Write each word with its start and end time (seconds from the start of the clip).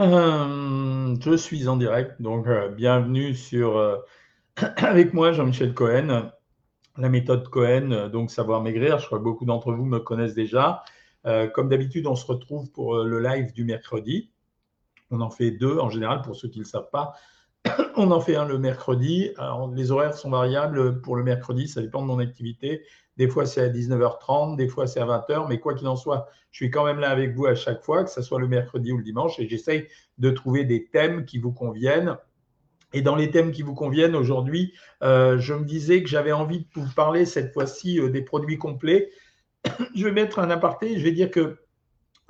Euh, 0.00 1.16
je 1.20 1.36
suis 1.36 1.66
en 1.66 1.76
direct, 1.76 2.22
donc 2.22 2.46
euh, 2.46 2.68
bienvenue 2.68 3.34
sur 3.34 3.76
euh, 3.78 3.96
avec 4.76 5.12
moi 5.12 5.32
Jean-Michel 5.32 5.74
Cohen, 5.74 6.30
la 6.96 7.08
méthode 7.08 7.48
Cohen, 7.48 8.08
donc 8.08 8.30
savoir 8.30 8.62
maigrir. 8.62 9.00
Je 9.00 9.06
crois 9.06 9.18
que 9.18 9.24
beaucoup 9.24 9.44
d'entre 9.44 9.72
vous 9.72 9.84
me 9.84 9.98
connaissent 9.98 10.34
déjà. 10.34 10.84
comme 11.52 11.68
d'habitude, 11.68 12.06
on 12.06 12.14
se 12.14 12.26
retrouve 12.26 12.70
pour 12.70 13.02
le 13.02 13.20
live 13.20 13.52
du 13.52 13.64
mercredi. 13.64 14.30
On 15.10 15.20
en 15.20 15.30
fait 15.30 15.50
deux 15.50 15.78
en 15.78 15.90
général 15.90 16.22
pour 16.22 16.36
ceux 16.36 16.48
qui 16.48 16.58
ne 16.60 16.64
le 16.64 16.68
savent 16.68 16.90
pas. 16.92 17.14
on 17.96 18.10
en 18.10 18.20
fait 18.20 18.36
un 18.36 18.46
le 18.46 18.58
mercredi. 18.58 19.30
Alors, 19.38 19.72
les 19.74 19.90
horaires 19.90 20.14
sont 20.14 20.30
variables 20.30 21.00
pour 21.00 21.16
le 21.16 21.24
mercredi, 21.24 21.68
ça 21.68 21.80
dépend 21.80 22.02
de 22.02 22.06
mon 22.06 22.18
activité. 22.18 22.82
Des 23.16 23.28
fois, 23.28 23.46
c'est 23.46 23.60
à 23.60 23.68
19h30, 23.68 24.56
des 24.56 24.68
fois, 24.68 24.86
c'est 24.86 25.00
à 25.00 25.06
20h, 25.06 25.48
mais 25.48 25.58
quoi 25.58 25.74
qu'il 25.74 25.88
en 25.88 25.96
soit, 25.96 26.28
je 26.50 26.58
suis 26.58 26.70
quand 26.70 26.84
même 26.84 27.00
là 27.00 27.10
avec 27.10 27.34
vous 27.34 27.46
à 27.46 27.54
chaque 27.54 27.82
fois, 27.82 28.04
que 28.04 28.10
ce 28.10 28.22
soit 28.22 28.38
le 28.38 28.46
mercredi 28.46 28.92
ou 28.92 28.98
le 28.98 29.02
dimanche, 29.02 29.38
et 29.40 29.48
j'essaye 29.48 29.88
de 30.18 30.30
trouver 30.30 30.64
des 30.64 30.86
thèmes 30.86 31.24
qui 31.24 31.38
vous 31.38 31.52
conviennent. 31.52 32.16
Et 32.92 33.02
dans 33.02 33.16
les 33.16 33.30
thèmes 33.30 33.50
qui 33.50 33.62
vous 33.62 33.74
conviennent 33.74 34.16
aujourd'hui, 34.16 34.72
euh, 35.02 35.38
je 35.38 35.52
me 35.52 35.64
disais 35.64 36.02
que 36.02 36.08
j'avais 36.08 36.32
envie 36.32 36.60
de 36.60 36.66
vous 36.74 36.94
parler 36.94 37.26
cette 37.26 37.52
fois-ci 37.52 38.00
euh, 38.00 38.08
des 38.08 38.22
produits 38.22 38.56
complets. 38.56 39.10
je 39.94 40.04
vais 40.04 40.12
mettre 40.12 40.38
un 40.38 40.48
aparté, 40.50 40.98
je 40.98 41.04
vais 41.04 41.12
dire 41.12 41.30
que 41.30 41.58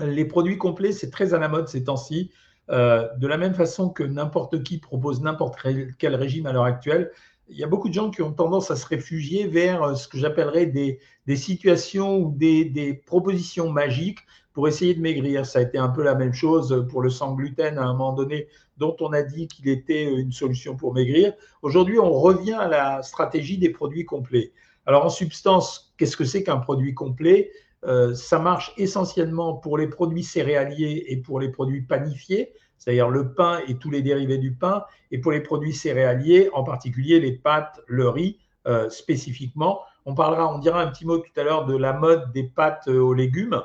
les 0.01 0.25
produits 0.25 0.59
complets, 0.59 0.93
c'est 0.93 1.11
très 1.11 1.35
à 1.35 1.39
la 1.39 1.49
mode 1.49 1.69
ces 1.69 1.85
temps-ci. 1.85 2.33
Euh, 2.71 3.09
de 3.17 3.27
la 3.27 3.39
même 3.39 3.55
façon 3.55 3.89
que 3.89 4.03
n'importe 4.03 4.63
qui 4.63 4.79
propose 4.79 5.23
n'importe 5.23 5.57
quel 5.99 6.15
régime 6.15 6.47
à 6.47 6.53
l'heure 6.53 6.65
actuelle, 6.65 7.11
il 7.49 7.57
y 7.57 7.65
a 7.65 7.67
beaucoup 7.67 7.89
de 7.89 7.95
gens 7.95 8.11
qui 8.11 8.21
ont 8.21 8.33
tendance 8.33 8.71
à 8.71 8.77
se 8.77 8.87
réfugier 8.87 9.47
vers 9.47 9.83
euh, 9.83 9.95
ce 9.95 10.07
que 10.07 10.19
j'appellerais 10.19 10.67
des, 10.67 11.01
situations 11.37 12.19
ou 12.19 12.35
des, 12.37 13.03
propositions 13.07 13.71
magiques 13.71 14.21
pour 14.53 14.69
essayer 14.69 14.95
de 14.95 15.01
maigrir. 15.01 15.47
Ça 15.47 15.61
a 15.61 15.63
été 15.63 15.79
un 15.79 15.89
peu 15.89 16.03
la 16.03 16.15
même 16.15 16.35
chose 16.35 16.87
pour 16.91 17.01
le 17.01 17.11
sang 17.11 17.35
gluten 17.35 17.79
à 17.79 17.85
un 17.85 17.93
moment 17.93 18.13
donné, 18.13 18.49
dont 18.77 18.97
on 19.01 19.13
a 19.13 19.23
dit 19.23 19.49
qu'il 19.49 19.69
était 19.69 20.05
une 20.05 20.33
solution 20.33 20.77
pour 20.77 20.93
maigrir. 20.93 21.33
Aujourd'hui, 21.63 21.99
on 21.99 22.13
revient 22.13 22.55
à 22.55 22.69
la 22.69 23.03
stratégie 23.03 23.57
des 23.57 23.71
produits 23.71 24.05
complets. 24.05 24.53
Alors 24.85 25.05
en 25.05 25.11
substance, 25.11 25.93
qu'est-ce 25.97 26.17
que 26.17 26.25
c'est 26.25 26.43
qu'un 26.43 26.59
produit 26.59 26.95
complet? 26.95 27.51
Euh, 27.85 28.15
Ça 28.15 28.39
marche 28.39 28.73
essentiellement 28.77 29.55
pour 29.55 29.79
les 29.79 29.89
produits 29.89 30.25
céréaliers 30.25 31.05
et 31.09 31.17
pour 31.17 31.41
les 31.41 31.51
produits 31.51 31.83
panifiés 31.83 32.53
c'est-à-dire 32.79 33.11
le 33.11 33.35
pain 33.35 33.61
et 33.67 33.77
tous 33.77 33.91
les 33.91 34.03
dérivés 34.03 34.39
du 34.39 34.55
pain, 34.55 34.85
et 35.11 35.19
pour 35.19 35.33
les 35.33 35.41
produits 35.41 35.75
céréaliers, 35.75 36.49
en 36.53 36.65
particulier 36.65 37.21
les 37.21 37.33
pâtes, 37.33 37.81
le 37.87 38.09
riz 38.09 38.39
euh, 38.67 38.89
spécifiquement. 38.89 39.81
On 40.07 40.15
parlera, 40.15 40.55
on 40.55 40.59
dira 40.59 40.81
un 40.81 40.87
petit 40.87 41.05
mot 41.05 41.19
tout 41.19 41.41
à 41.41 41.43
l'heure 41.43 41.67
de 41.67 41.77
la 41.77 41.93
mode 41.93 42.33
des 42.33 42.45
pâtes 42.45 42.89
euh, 42.89 43.01
aux 43.01 43.15
légumes. 43.15 43.61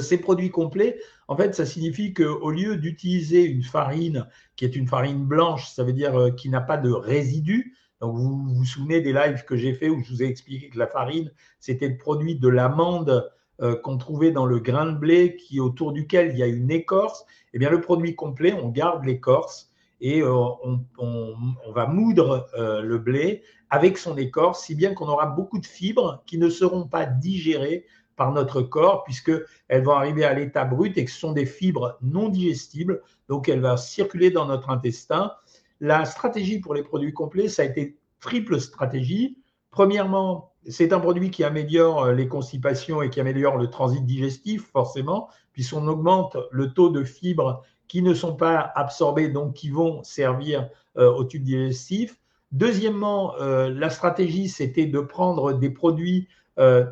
Ces 0.00 0.18
produits 0.18 0.50
complets, 0.50 0.98
en 1.28 1.36
fait, 1.36 1.54
ça 1.54 1.64
signifie 1.64 2.12
qu'au 2.12 2.50
lieu 2.50 2.76
d'utiliser 2.76 3.44
une 3.44 3.62
farine 3.62 4.26
qui 4.56 4.64
est 4.64 4.74
une 4.74 4.88
farine 4.88 5.24
blanche, 5.24 5.68
ça 5.68 5.84
veut 5.84 5.92
dire 5.92 6.34
qui 6.34 6.48
n'a 6.48 6.60
pas 6.60 6.76
de 6.76 6.90
résidus, 6.90 7.76
donc, 8.00 8.16
vous 8.16 8.54
vous 8.54 8.64
souvenez 8.64 9.00
des 9.00 9.12
lives 9.12 9.44
que 9.44 9.56
j'ai 9.56 9.72
fait 9.72 9.88
où 9.88 10.02
je 10.02 10.10
vous 10.10 10.22
ai 10.22 10.26
expliqué 10.26 10.68
que 10.68 10.78
la 10.78 10.86
farine, 10.86 11.32
c'était 11.60 11.88
le 11.88 11.96
produit 11.96 12.36
de 12.36 12.48
l'amande 12.48 13.30
euh, 13.62 13.74
qu'on 13.74 13.96
trouvait 13.96 14.32
dans 14.32 14.44
le 14.44 14.58
grain 14.58 14.86
de 14.86 14.98
blé 14.98 15.36
qui 15.36 15.60
autour 15.60 15.92
duquel 15.92 16.32
il 16.32 16.38
y 16.38 16.42
a 16.42 16.46
une 16.46 16.70
écorce, 16.70 17.24
eh 17.54 17.58
bien 17.58 17.70
le 17.70 17.80
produit 17.80 18.14
complet, 18.14 18.52
on 18.52 18.68
garde 18.68 19.04
l'écorce 19.06 19.70
et 20.02 20.20
euh, 20.20 20.30
on, 20.98 21.34
va 21.72 21.86
moudre 21.86 22.46
euh, 22.58 22.82
le 22.82 22.98
blé 22.98 23.42
avec 23.70 23.96
son 23.96 24.18
écorce, 24.18 24.64
si 24.64 24.74
bien 24.74 24.92
qu'on 24.92 25.08
aura 25.08 25.26
beaucoup 25.26 25.58
de 25.58 25.66
fibres 25.66 26.22
qui 26.26 26.36
ne 26.36 26.50
seront 26.50 26.86
pas 26.86 27.06
digérées 27.06 27.86
par 28.14 28.32
notre 28.32 28.62
corps, 28.62 29.04
puisqu'elles 29.04 29.82
vont 29.82 29.92
arriver 29.92 30.24
à 30.24 30.34
l'état 30.34 30.64
brut 30.64 30.96
et 30.98 31.04
que 31.04 31.10
ce 31.10 31.18
sont 31.18 31.32
des 31.32 31.46
fibres 31.46 31.98
non 32.02 32.28
digestibles, 32.28 33.02
donc 33.28 33.48
elles 33.48 33.60
vont 33.60 33.76
circuler 33.76 34.30
dans 34.30 34.46
notre 34.46 34.70
intestin. 34.70 35.32
La 35.80 36.04
stratégie 36.04 36.60
pour 36.60 36.74
les 36.74 36.82
produits 36.82 37.12
complets, 37.12 37.48
ça 37.48 37.62
a 37.62 37.64
été 37.64 37.98
triple 38.20 38.60
stratégie. 38.60 39.38
Premièrement, 39.70 40.52
c'est 40.68 40.92
un 40.92 41.00
produit 41.00 41.30
qui 41.30 41.44
améliore 41.44 42.04
euh, 42.04 42.12
les 42.12 42.28
constipations 42.28 43.02
et 43.02 43.10
qui 43.10 43.20
améliore 43.20 43.56
le 43.56 43.68
transit 43.68 44.04
digestif, 44.04 44.66
forcément, 44.70 45.28
puisqu'on 45.52 45.86
augmente 45.86 46.36
le 46.50 46.72
taux 46.72 46.88
de 46.88 47.04
fibres 47.04 47.62
qui 47.88 48.02
ne 48.02 48.14
sont 48.14 48.34
pas 48.34 48.72
absorbées, 48.74 49.28
donc 49.28 49.54
qui 49.54 49.70
vont 49.70 50.02
servir 50.02 50.68
euh, 50.96 51.12
au 51.12 51.24
tube 51.24 51.44
digestif. 51.44 52.18
Deuxièmement, 52.52 53.34
euh, 53.40 53.68
la 53.68 53.90
stratégie, 53.90 54.48
c'était 54.48 54.86
de 54.86 55.00
prendre 55.00 55.52
des 55.52 55.70
produits 55.70 56.28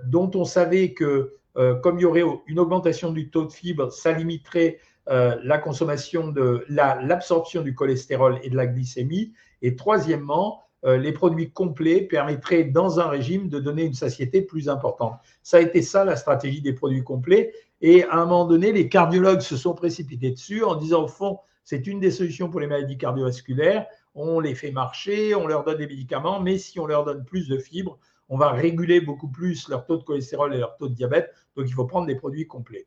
dont 0.05 0.31
on 0.35 0.45
savait 0.45 0.93
que, 0.93 1.37
comme 1.55 1.99
il 1.99 2.03
y 2.03 2.05
aurait 2.05 2.23
une 2.47 2.59
augmentation 2.59 3.13
du 3.13 3.31
taux 3.31 3.47
de 3.47 3.51
fibres, 3.51 3.91
ça 3.91 4.13
limiterait 4.13 4.79
la 5.07 5.59
consommation 5.59 6.29
de 6.29 6.65
l'absorption 6.69 7.63
du 7.63 7.75
cholestérol 7.75 8.39
et 8.43 8.51
de 8.51 8.57
la 8.57 8.67
glycémie. 8.67 9.33
Et 9.61 9.77
troisièmement, 9.77 10.65
euh, 10.85 10.99
les 10.99 11.13
produits 11.13 11.51
complets 11.51 12.03
permettraient 12.03 12.65
dans 12.65 13.01
un 13.01 13.09
régime 13.09 13.49
de 13.49 13.59
donner 13.59 13.85
une 13.85 13.95
satiété 13.95 14.43
plus 14.43 14.69
importante. 14.69 15.19
Ça 15.43 15.57
a 15.57 15.61
été 15.61 15.81
ça 15.81 16.05
la 16.05 16.17
stratégie 16.17 16.61
des 16.61 16.75
produits 16.75 17.03
complets. 17.03 17.55
Et 17.81 18.05
à 18.05 18.17
un 18.17 18.27
moment 18.27 18.45
donné, 18.45 18.73
les 18.73 18.89
cardiologues 18.89 19.41
se 19.41 19.57
sont 19.57 19.75
précipités 19.75 20.31
dessus 20.31 20.63
en 20.63 20.75
disant 20.75 21.05
au 21.05 21.09
fond, 21.09 21.39
c'est 21.65 21.87
une 21.87 22.01
des 22.01 22.11
solutions 22.11 22.51
pour 22.51 22.61
les 22.61 22.67
maladies 22.67 22.99
cardiovasculaires. 22.99 23.87
On 24.15 24.41
les 24.41 24.55
fait 24.55 24.71
marcher, 24.71 25.35
on 25.35 25.47
leur 25.47 25.65
donne 25.65 25.79
des 25.79 25.87
médicaments, 25.87 26.41
mais 26.41 26.59
si 26.59 26.79
on 26.79 26.87
leur 26.87 27.05
donne 27.05 27.25
plus 27.25 27.49
de 27.49 27.57
fibres, 27.57 27.99
on 28.29 28.37
va 28.37 28.53
réguler 28.53 29.01
beaucoup 29.01 29.29
plus 29.29 29.69
leur 29.69 29.87
taux 29.87 29.97
de 29.97 30.05
cholestérol 30.05 30.55
et 30.55 30.59
leur 30.59 30.77
taux 30.77 30.89
de 30.89 30.95
diabète. 30.95 31.31
Donc 31.57 31.67
il 31.67 31.73
faut 31.73 31.87
prendre 31.87 32.07
des 32.07 32.15
produits 32.15 32.47
complets. 32.47 32.87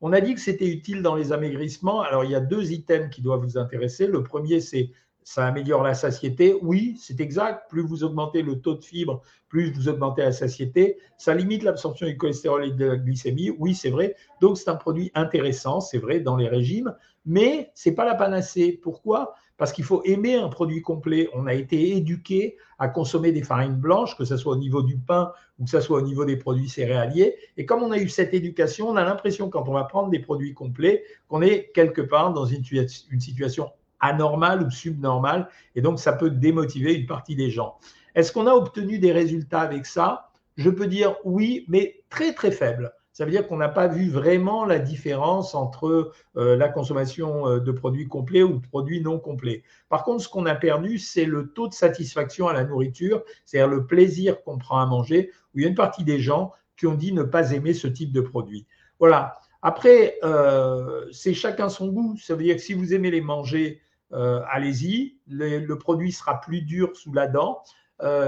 On 0.00 0.12
a 0.12 0.20
dit 0.20 0.34
que 0.34 0.40
c'était 0.40 0.68
utile 0.68 1.02
dans 1.02 1.14
les 1.14 1.32
amaigrissements. 1.32 2.00
Alors 2.00 2.24
il 2.24 2.30
y 2.30 2.34
a 2.34 2.40
deux 2.40 2.72
items 2.72 3.08
qui 3.10 3.22
doivent 3.22 3.42
vous 3.42 3.58
intéresser. 3.58 4.06
Le 4.06 4.22
premier, 4.22 4.60
c'est 4.60 4.90
ça 5.24 5.46
améliore 5.46 5.82
la 5.82 5.94
satiété. 5.94 6.54
Oui, 6.60 6.96
c'est 7.00 7.18
exact. 7.20 7.70
Plus 7.70 7.82
vous 7.82 8.04
augmentez 8.04 8.42
le 8.42 8.60
taux 8.60 8.74
de 8.74 8.84
fibres, 8.84 9.22
plus 9.48 9.72
vous 9.72 9.88
augmentez 9.88 10.22
la 10.22 10.32
satiété. 10.32 10.98
Ça 11.16 11.34
limite 11.34 11.62
l'absorption 11.62 12.06
du 12.06 12.16
cholestérol 12.18 12.66
et 12.66 12.70
de 12.70 12.84
la 12.84 12.96
glycémie. 12.96 13.50
Oui, 13.58 13.74
c'est 13.74 13.88
vrai. 13.88 14.16
Donc, 14.42 14.58
c'est 14.58 14.68
un 14.68 14.76
produit 14.76 15.10
intéressant, 15.14 15.80
c'est 15.80 15.98
vrai, 15.98 16.20
dans 16.20 16.36
les 16.36 16.48
régimes. 16.48 16.94
Mais 17.24 17.72
ce 17.74 17.88
n'est 17.88 17.94
pas 17.94 18.04
la 18.04 18.14
panacée. 18.14 18.78
Pourquoi? 18.82 19.34
Parce 19.56 19.72
qu'il 19.72 19.84
faut 19.84 20.02
aimer 20.04 20.34
un 20.34 20.48
produit 20.48 20.82
complet. 20.82 21.28
On 21.32 21.46
a 21.46 21.54
été 21.54 21.96
éduqué 21.96 22.56
à 22.78 22.88
consommer 22.88 23.30
des 23.32 23.42
farines 23.42 23.76
blanches, 23.76 24.16
que 24.16 24.24
ce 24.24 24.36
soit 24.36 24.54
au 24.54 24.58
niveau 24.58 24.82
du 24.82 24.96
pain 24.96 25.32
ou 25.58 25.64
que 25.64 25.70
ce 25.70 25.80
soit 25.80 25.98
au 25.98 26.02
niveau 26.02 26.24
des 26.24 26.36
produits 26.36 26.68
céréaliers. 26.68 27.36
Et 27.56 27.64
comme 27.64 27.82
on 27.82 27.92
a 27.92 27.98
eu 27.98 28.08
cette 28.08 28.34
éducation, 28.34 28.88
on 28.88 28.96
a 28.96 29.04
l'impression, 29.04 29.48
quand 29.48 29.68
on 29.68 29.72
va 29.72 29.84
prendre 29.84 30.10
des 30.10 30.18
produits 30.18 30.54
complets, 30.54 31.04
qu'on 31.28 31.42
est 31.42 31.70
quelque 31.74 32.00
part 32.00 32.32
dans 32.32 32.46
une, 32.46 32.64
situation 32.64 33.70
anormal 34.00 34.62
ou 34.62 34.70
subnormal, 34.70 35.48
et 35.76 35.80
donc 35.80 36.00
ça 36.00 36.12
peut 36.12 36.30
démotiver 36.30 36.94
une 36.94 37.06
partie 37.06 37.36
des 37.36 37.50
gens. 37.50 37.78
Est-ce 38.14 38.32
qu'on 38.32 38.46
a 38.46 38.52
obtenu 38.52 38.98
des 38.98 39.12
résultats 39.12 39.60
avec 39.60 39.86
ça? 39.86 40.30
Je 40.56 40.70
peux 40.70 40.86
dire 40.86 41.16
oui, 41.24 41.64
mais 41.68 42.02
très 42.10 42.32
très 42.32 42.50
faible. 42.50 42.92
Ça 43.14 43.24
veut 43.24 43.30
dire 43.30 43.46
qu'on 43.46 43.56
n'a 43.56 43.68
pas 43.68 43.86
vu 43.86 44.10
vraiment 44.10 44.64
la 44.64 44.80
différence 44.80 45.54
entre 45.54 46.10
euh, 46.36 46.56
la 46.56 46.68
consommation 46.68 47.46
euh, 47.46 47.60
de 47.60 47.70
produits 47.70 48.08
complets 48.08 48.42
ou 48.42 48.58
de 48.58 48.66
produits 48.66 49.00
non 49.00 49.20
complets. 49.20 49.62
Par 49.88 50.02
contre, 50.02 50.24
ce 50.24 50.28
qu'on 50.28 50.46
a 50.46 50.56
perdu, 50.56 50.98
c'est 50.98 51.24
le 51.24 51.52
taux 51.52 51.68
de 51.68 51.74
satisfaction 51.74 52.48
à 52.48 52.52
la 52.52 52.64
nourriture, 52.64 53.22
c'est-à-dire 53.44 53.68
le 53.68 53.86
plaisir 53.86 54.42
qu'on 54.42 54.58
prend 54.58 54.80
à 54.80 54.86
manger, 54.86 55.30
où 55.54 55.60
il 55.60 55.62
y 55.62 55.64
a 55.64 55.68
une 55.68 55.76
partie 55.76 56.02
des 56.02 56.18
gens 56.18 56.50
qui 56.76 56.88
ont 56.88 56.96
dit 56.96 57.12
ne 57.12 57.22
pas 57.22 57.52
aimer 57.52 57.72
ce 57.72 57.86
type 57.86 58.10
de 58.10 58.20
produit. 58.20 58.66
Voilà. 58.98 59.38
Après, 59.62 60.18
euh, 60.24 61.06
c'est 61.12 61.34
chacun 61.34 61.68
son 61.68 61.90
goût. 61.90 62.16
Ça 62.16 62.34
veut 62.34 62.42
dire 62.42 62.56
que 62.56 62.62
si 62.62 62.74
vous 62.74 62.94
aimez 62.94 63.12
les 63.12 63.20
manger, 63.20 63.80
allez-y. 64.10 65.18
Le, 65.28 65.74
produit 65.74 66.10
sera 66.10 66.40
plus 66.40 66.62
dur 66.62 66.90
sous 66.94 67.12
la 67.12 67.26
dent. 67.26 67.62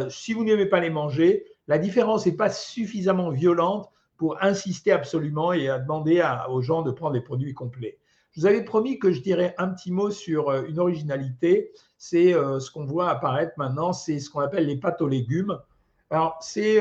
Si 0.09 0.33
vous 0.33 0.45
n'aimez 0.45 0.67
pas 0.67 0.81
les 0.81 0.91
manger, 0.91 1.45
la 1.69 1.79
différence 1.79 2.27
n'est 2.27 2.33
pas 2.33 2.51
suffisamment 2.51 3.31
violente 3.31 3.91
pour 4.17 4.43
insister 4.43 4.93
absolument 4.93 5.53
et 5.53 5.69
à 5.69 5.79
demander 5.79 6.23
aux 6.49 6.63
gens 6.63 6.83
de 6.83 6.91
prendre 6.91 7.13
des 7.13 7.21
produits 7.21 7.55
complets. 7.55 7.99
Je 8.33 8.41
vous 8.41 8.47
avais 8.47 8.65
promis 8.65 8.99
que 8.99 9.13
je 9.13 9.21
dirais 9.21 9.55
un 9.59 9.69
petit 9.69 9.91
mot 9.91 10.11
sur 10.11 10.51
euh, 10.51 10.65
une 10.69 10.79
originalité. 10.79 11.73
C'est 11.97 12.33
ce 12.33 12.71
qu'on 12.71 12.85
voit 12.85 13.09
apparaître 13.09 13.53
maintenant, 13.57 13.95
c'est 13.95 14.19
ce 14.19 14.29
qu'on 14.29 14.41
appelle 14.41 14.67
les 14.67 14.77
pâtes 14.77 15.01
aux 15.01 15.09
légumes. 15.09 15.59
Alors, 16.11 16.39
c'est 16.43 16.79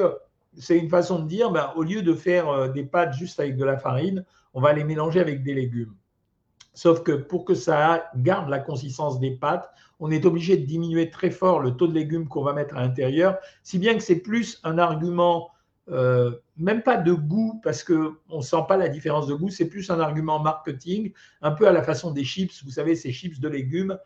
une 0.70 0.90
façon 0.90 1.20
de 1.20 1.28
dire, 1.28 1.52
ben, 1.52 1.72
au 1.78 1.84
lieu 1.84 2.02
de 2.02 2.14
faire 2.14 2.70
des 2.72 2.84
pâtes 2.84 3.14
juste 3.14 3.40
avec 3.40 3.56
de 3.56 3.64
la 3.64 3.78
farine, 3.78 4.26
on 4.54 4.60
va 4.60 4.74
les 4.74 4.84
mélanger 4.84 5.22
avec 5.22 5.42
des 5.42 5.54
légumes. 5.54 5.96
Sauf 6.76 7.04
que 7.04 7.14
pour 7.14 7.46
que 7.46 7.56
ça 7.56 8.10
garde 8.18 8.50
la 8.50 8.60
consistance 8.60 9.20
des 9.20 9.32
pâtes, 9.32 9.72
on 10.02 10.12
est 10.12 10.26
obligé 10.26 10.58
de 10.58 10.66
diminuer 10.66 11.10
très 11.10 11.32
fort 11.32 11.62
le 11.62 11.72
taux 11.72 11.88
de 11.88 11.94
légumes 11.94 12.28
qu'on 12.28 12.44
va 12.44 12.52
mettre 12.52 12.76
à 12.76 12.82
l'intérieur, 12.82 13.38
si 13.64 13.80
bien 13.80 13.96
que 13.96 14.02
c'est 14.02 14.20
plus 14.20 14.60
un 14.66 14.78
argument, 14.78 15.52
euh, 15.90 16.32
même 16.58 16.82
pas 16.82 16.98
de 16.98 17.14
goût, 17.14 17.60
parce 17.64 17.84
qu'on 17.84 18.16
ne 18.38 18.42
sent 18.42 18.64
pas 18.68 18.78
la 18.78 18.90
différence 18.90 19.28
de 19.28 19.36
goût, 19.36 19.50
c'est 19.50 19.68
plus 19.68 19.90
un 19.90 20.00
argument 20.00 20.40
marketing, 20.40 21.12
un 21.42 21.52
peu 21.52 21.68
à 21.68 21.72
la 21.72 21.84
façon 21.84 22.12
des 22.12 22.24
chips, 22.24 22.64
vous 22.64 22.72
savez, 22.72 22.96
ces 22.96 23.12
chips 23.12 23.40
de 23.40 23.48
légumes. 23.48 23.98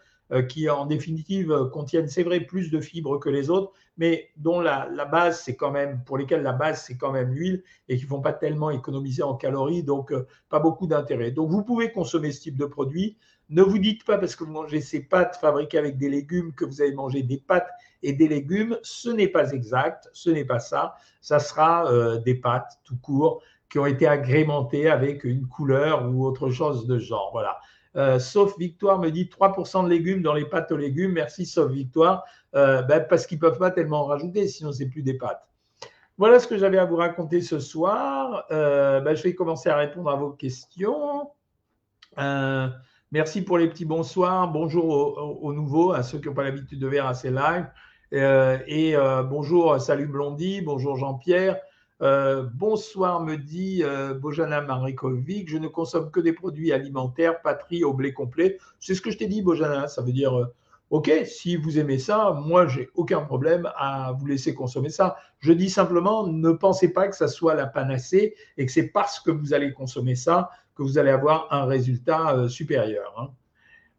qui 0.47 0.69
en 0.69 0.85
définitive 0.85 1.69
contiennent, 1.73 2.07
c'est 2.07 2.21
vrai, 2.21 2.41
plus 2.41 2.69
de 2.69 2.79
fibres 2.79 3.17
que 3.17 3.29
les 3.29 3.49
autres, 3.49 3.71
mais 3.97 4.29
dont 4.37 4.61
la, 4.61 4.87
base, 5.05 5.41
c'est 5.41 5.55
quand 5.55 5.71
même, 5.71 6.03
pour 6.03 6.19
lesquels 6.19 6.43
la 6.43 6.53
base, 6.53 6.83
c'est 6.83 6.97
quand 6.97 7.11
même 7.11 7.33
l'huile 7.33 7.63
et 7.87 7.97
qui 7.97 8.03
ne 8.03 8.09
font 8.09 8.21
pas 8.21 8.33
tellement 8.33 8.69
économiser 8.69 9.23
en 9.23 9.33
calories, 9.33 9.81
donc 9.81 10.13
pas 10.47 10.59
beaucoup 10.59 10.85
d'intérêt. 10.85 11.31
Donc 11.31 11.49
vous 11.49 11.63
pouvez 11.63 11.91
consommer 11.91 12.31
ce 12.31 12.41
type 12.41 12.57
de 12.57 12.65
produit. 12.65 13.17
Ne 13.49 13.63
vous 13.63 13.79
dites 13.79 14.03
pas 14.03 14.17
parce 14.17 14.35
que 14.35 14.43
vous 14.43 14.51
mangez 14.51 14.81
ces 14.81 15.01
pâtes 15.01 15.37
fabriquées 15.37 15.77
avec 15.77 15.97
des 15.97 16.09
légumes 16.09 16.53
que 16.53 16.65
vous 16.65 16.81
allez 16.81 16.93
manger 16.93 17.23
des 17.23 17.37
pâtes 17.37 17.69
et 18.03 18.13
des 18.13 18.27
légumes. 18.27 18.77
Ce 18.83 19.09
n'est 19.09 19.27
pas 19.27 19.51
exact, 19.51 20.09
ce 20.13 20.29
n'est 20.29 20.45
pas 20.45 20.59
ça. 20.59 20.95
Ça 21.21 21.39
sera 21.39 22.17
des 22.19 22.35
pâtes 22.35 22.79
tout 22.83 22.97
court 22.97 23.41
qui 23.69 23.79
ont 23.79 23.85
été 23.85 24.07
agrémentées 24.07 24.89
avec 24.89 25.23
une 25.23 25.47
couleur 25.47 26.09
ou 26.09 26.25
autre 26.25 26.49
chose 26.49 26.87
de 26.87 26.97
genre. 26.97 27.29
Voilà. 27.31 27.59
Euh, 27.95 28.19
sauf 28.19 28.57
Victoire 28.57 28.99
me 28.99 29.09
dit 29.09 29.25
3% 29.25 29.83
de 29.83 29.89
légumes 29.89 30.21
dans 30.21 30.33
les 30.33 30.45
pâtes 30.45 30.71
aux 30.71 30.77
légumes. 30.77 31.13
Merci, 31.13 31.45
sauf 31.45 31.71
Victoire. 31.71 32.23
Euh, 32.55 32.81
ben, 32.81 33.05
parce 33.07 33.25
qu'ils 33.25 33.37
ne 33.37 33.41
peuvent 33.41 33.59
pas 33.59 33.71
tellement 33.71 34.01
en 34.01 34.05
rajouter, 34.05 34.47
sinon 34.47 34.71
c'est 34.71 34.87
plus 34.87 35.03
des 35.03 35.15
pâtes. 35.15 35.47
Voilà 36.17 36.39
ce 36.39 36.47
que 36.47 36.57
j'avais 36.57 36.77
à 36.77 36.85
vous 36.85 36.97
raconter 36.97 37.41
ce 37.41 37.59
soir. 37.59 38.45
Euh, 38.51 38.99
ben, 39.01 39.15
je 39.15 39.23
vais 39.23 39.35
commencer 39.35 39.69
à 39.69 39.77
répondre 39.77 40.09
à 40.09 40.15
vos 40.15 40.31
questions. 40.31 41.29
Merci 43.11 43.41
pour 43.41 43.57
les 43.57 43.67
petits 43.67 43.85
bonsoirs. 43.85 44.51
Bonjour 44.51 45.41
aux, 45.43 45.53
nouveaux, 45.53 45.91
à 45.91 46.03
ceux 46.03 46.19
qui 46.19 46.27
n'ont 46.27 46.33
pas 46.33 46.43
l'habitude 46.43 46.79
de 46.79 46.87
voir 46.87 47.07
à 47.07 47.13
ces 47.13 47.31
lives. 47.31 47.67
et 48.11 48.95
bonjour, 49.29 49.79
salut 49.79 50.07
Blondie, 50.07 50.61
bonjour 50.61 50.95
Jean-Pierre. 50.95 51.57
Euh, 52.01 52.47
bonsoir, 52.53 53.21
me 53.21 53.35
dit 53.35 53.83
euh, 53.83 54.13
Bojana 54.13 54.61
Marikovic. 54.61 55.49
Je 55.49 55.57
ne 55.57 55.67
consomme 55.67 56.11
que 56.11 56.19
des 56.19 56.33
produits 56.33 56.71
alimentaires, 56.71 57.41
patrie 57.41 57.83
au 57.83 57.93
blé 57.93 58.13
complet. 58.13 58.57
C'est 58.79 58.95
ce 58.95 59.01
que 59.01 59.11
je 59.11 59.17
t'ai 59.17 59.27
dit, 59.27 59.41
Bojana. 59.41 59.87
Ça 59.87 60.01
veut 60.01 60.13
dire, 60.13 60.37
euh, 60.37 60.45
OK, 60.91 61.11
si 61.25 61.57
vous 61.57 61.77
aimez 61.77 61.99
ça, 61.99 62.31
moi, 62.31 62.67
j'ai 62.67 62.89
aucun 62.95 63.21
problème 63.21 63.69
à 63.75 64.13
vous 64.17 64.25
laisser 64.25 64.55
consommer 64.55 64.89
ça. 64.89 65.17
Je 65.39 65.51
dis 65.51 65.69
simplement, 65.69 66.25
ne 66.25 66.51
pensez 66.51 66.93
pas 66.93 67.07
que 67.07 67.15
ça 67.15 67.27
soit 67.27 67.53
la 67.53 67.67
panacée 67.67 68.33
et 68.57 68.65
que 68.65 68.71
c'est 68.71 68.87
parce 68.87 69.19
que 69.19 69.29
vous 69.29 69.53
allez 69.53 69.73
consommer 69.73 70.15
ça 70.15 70.49
que 70.79 70.83
vous 70.83 70.97
allez 70.97 71.11
avoir 71.11 71.47
un 71.51 71.65
résultat 71.65 72.47
supérieur. 72.47 73.13
Hein. 73.17 73.29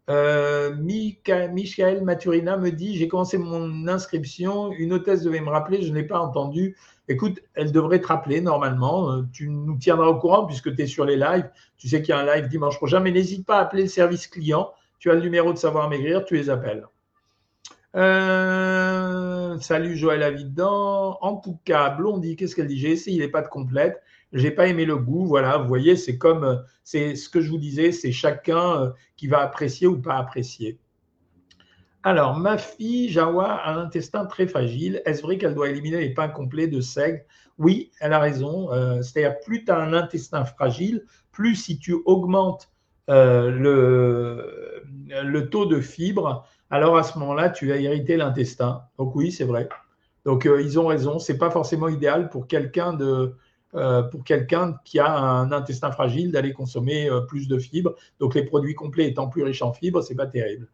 Euh, 0.09 0.75
Michael 0.75 2.03
Maturina 2.03 2.57
me 2.57 2.71
dit 2.71 2.97
J'ai 2.97 3.07
commencé 3.07 3.37
mon 3.37 3.87
inscription. 3.87 4.73
Une 4.73 4.95
hôtesse 4.95 5.23
devait 5.23 5.41
me 5.41 5.51
rappeler, 5.51 5.83
je 5.83 5.93
n'ai 5.93 6.03
pas 6.03 6.19
entendu. 6.19 6.77
Écoute, 7.07 7.41
elle 7.55 7.71
devrait 7.71 8.01
te 8.01 8.07
rappeler 8.07 8.41
normalement. 8.41 9.13
Euh, 9.13 9.23
tu 9.31 9.51
nous 9.51 9.77
tiendras 9.77 10.07
au 10.07 10.17
courant 10.17 10.47
puisque 10.47 10.75
tu 10.75 10.83
es 10.83 10.87
sur 10.87 11.05
les 11.05 11.17
lives. 11.17 11.51
Tu 11.77 11.89
sais 11.89 12.01
qu'il 12.01 12.15
y 12.15 12.19
a 12.19 12.21
un 12.21 12.35
live 12.35 12.49
dimanche 12.49 12.77
prochain, 12.77 13.01
mais 13.01 13.13
n'hésite 13.13 13.47
pas 13.47 13.59
à 13.59 13.63
appeler 13.63 13.83
le 13.83 13.89
service 13.89 14.27
client. 14.27 14.73
Tu 14.99 15.11
as 15.11 15.15
le 15.15 15.21
numéro 15.21 15.53
de 15.53 15.59
Savoir 15.59 15.89
Maigrir, 15.89 16.25
tu 16.25 16.35
les 16.35 16.49
appelles. 16.49 16.87
Euh, 17.95 19.59
salut 19.61 19.97
Joël 19.97 20.23
Avidan. 20.23 21.19
En 21.21 21.37
tout 21.37 21.59
cas, 21.65 21.91
Blondie, 21.91 22.37
qu'est-ce 22.37 22.57
qu'elle 22.57 22.69
dit? 22.69 22.79
J'ai 22.79 22.93
essayé 22.93 23.21
les 23.21 23.29
pâtes 23.29 23.49
complètes 23.49 24.03
j'ai 24.33 24.51
pas 24.51 24.67
aimé 24.67 24.85
le 24.85 24.97
goût. 24.97 25.27
Voilà, 25.27 25.59
vous 25.59 25.69
voyez, 25.69 25.97
c'est 25.97 26.19
comme, 26.19 26.63
c'est 26.85 27.15
ce 27.15 27.29
que 27.29 27.41
je 27.41 27.51
vous 27.51 27.59
disais, 27.59 27.93
c'est 27.93 28.13
chacun 28.13 28.83
euh, 28.83 28.91
qui 29.17 29.27
va 29.27 29.41
apprécier 29.41 29.87
ou 29.87 30.01
pas 30.01 30.17
apprécier. 30.17 30.79
Alors, 32.03 32.39
ma 32.39 32.57
fille, 32.57 33.11
Jawa, 33.11 33.53
a 33.53 33.75
un 33.75 33.79
intestin 33.79 34.25
très 34.25 34.47
fragile. 34.47 35.03
Est-ce 35.05 35.21
vrai 35.21 35.37
qu'elle 35.37 35.55
doit 35.55 35.69
éliminer 35.69 36.01
les 36.01 36.15
pains 36.15 36.29
complets 36.29 36.67
de 36.67 36.81
seigle? 36.81 37.25
Oui, 37.59 37.91
elle 38.01 38.15
a 38.15 38.19
raison. 38.19 38.73
Euh, 38.73 39.03
c'est-à-dire, 39.03 39.39
plus 39.41 39.65
tu 39.65 39.71
as 39.71 39.79
un 39.79 39.93
intestin 39.93 40.45
fragile, 40.47 41.05
plus 41.31 41.57
si 41.57 41.79
tu 41.79 41.93
augmentes 42.07 42.71
euh, 43.11 43.51
le, 43.51 44.83
le 45.23 45.51
taux 45.51 45.67
de 45.67 45.81
fibres, 45.81 46.47
alors 46.71 46.97
à 46.97 47.03
ce 47.03 47.19
moment-là, 47.19 47.51
tu 47.51 47.69
vas 47.69 47.77
irriter 47.77 48.17
l'intestin. 48.17 48.83
Donc 48.97 49.15
oui, 49.15 49.31
c'est 49.31 49.45
vrai. 49.45 49.69
Donc 50.25 50.47
ils 50.47 50.79
ont 50.79 50.87
raison. 50.87 51.19
C'est 51.19 51.37
pas 51.37 51.51
forcément 51.51 51.89
idéal 51.89 52.31
pour 52.31 52.47
quelqu'un 52.47 52.95
de, 52.95 53.05
euh, 53.05 53.37
pour 53.73 54.25
quelqu'un 54.25 54.77
qui 54.85 54.99
a 54.99 55.17
un 55.17 55.53
intestin 55.53 55.93
fragile 55.93 56.33
d'aller 56.33 56.53
consommer 56.53 57.09
euh, 57.09 57.21
plus 57.21 57.47
de 57.49 57.59
fibres. 57.59 57.95
Donc 58.19 58.35
les 58.35 58.45
produits 58.45 58.75
complets 58.75 59.07
étant 59.07 59.29
plus 59.29 59.43
riches 59.43 59.63
en 59.63 59.73
fibres, 59.73 60.03
c'est 60.03 60.17
pas 60.17 60.27
terrible. 60.27 60.69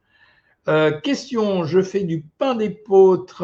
Euh, 0.69 0.99
question, 1.01 1.65
je 1.65 1.81
fais 1.81 2.05
du 2.05 2.25
pain 2.39 2.55
d'épeautre. 2.55 3.43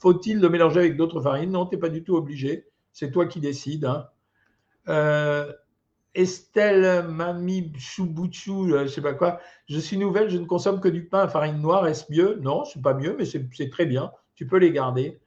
Faut-il 0.00 0.40
le 0.40 0.48
mélanger 0.48 0.80
avec 0.80 0.96
d'autres 0.96 1.20
farines? 1.20 1.52
Non, 1.52 1.66
tu 1.66 1.74
n'es 1.76 1.80
pas 1.80 1.88
du 1.88 2.04
tout 2.04 2.16
obligé. 2.16 2.66
C'est 2.92 3.10
toi 3.10 3.26
qui 3.26 3.40
décides. 3.40 3.86
Hein. 3.86 5.46
Estelle 6.14 7.06
Mami 7.06 7.72
Chouboutchou, 7.78 8.68
je 8.70 8.76
ne 8.76 8.86
sais 8.88 9.00
pas 9.00 9.14
quoi. 9.14 9.40
Je 9.68 9.78
suis 9.78 9.96
nouvelle, 9.96 10.28
je 10.28 10.36
ne 10.36 10.46
consomme 10.46 10.80
que 10.80 10.88
du 10.88 11.04
pain 11.04 11.20
à 11.20 11.28
farine 11.28 11.60
noire. 11.60 11.86
Est-ce 11.86 12.12
mieux? 12.12 12.40
Non, 12.42 12.64
c'est 12.64 12.82
pas 12.82 12.94
mieux, 12.94 13.14
mais 13.16 13.24
c'est 13.24 13.70
très 13.70 13.86
bien. 13.86 14.10
Tu 14.34 14.46
peux 14.46 14.58
les 14.58 14.72
garder. 14.72 15.20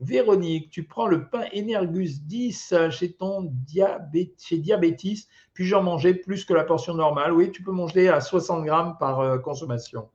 Véronique, 0.00 0.70
tu 0.70 0.84
prends 0.84 1.06
le 1.06 1.28
pain 1.28 1.44
Energus 1.56 2.22
10 2.22 2.74
chez 2.90 3.12
ton 3.12 3.42
diabète, 3.42 4.34
chez 4.38 4.58
Diabétis, 4.58 5.28
puis 5.52 5.64
j'en 5.64 5.82
mangeais 5.82 6.14
plus 6.14 6.44
que 6.44 6.52
la 6.52 6.64
portion 6.64 6.94
normale. 6.94 7.32
Oui, 7.32 7.50
tu 7.52 7.62
peux 7.62 7.72
manger 7.72 8.08
à 8.08 8.20
60 8.20 8.64
grammes 8.64 8.96
par 8.98 9.20
euh, 9.20 9.38
consommation. 9.38 10.08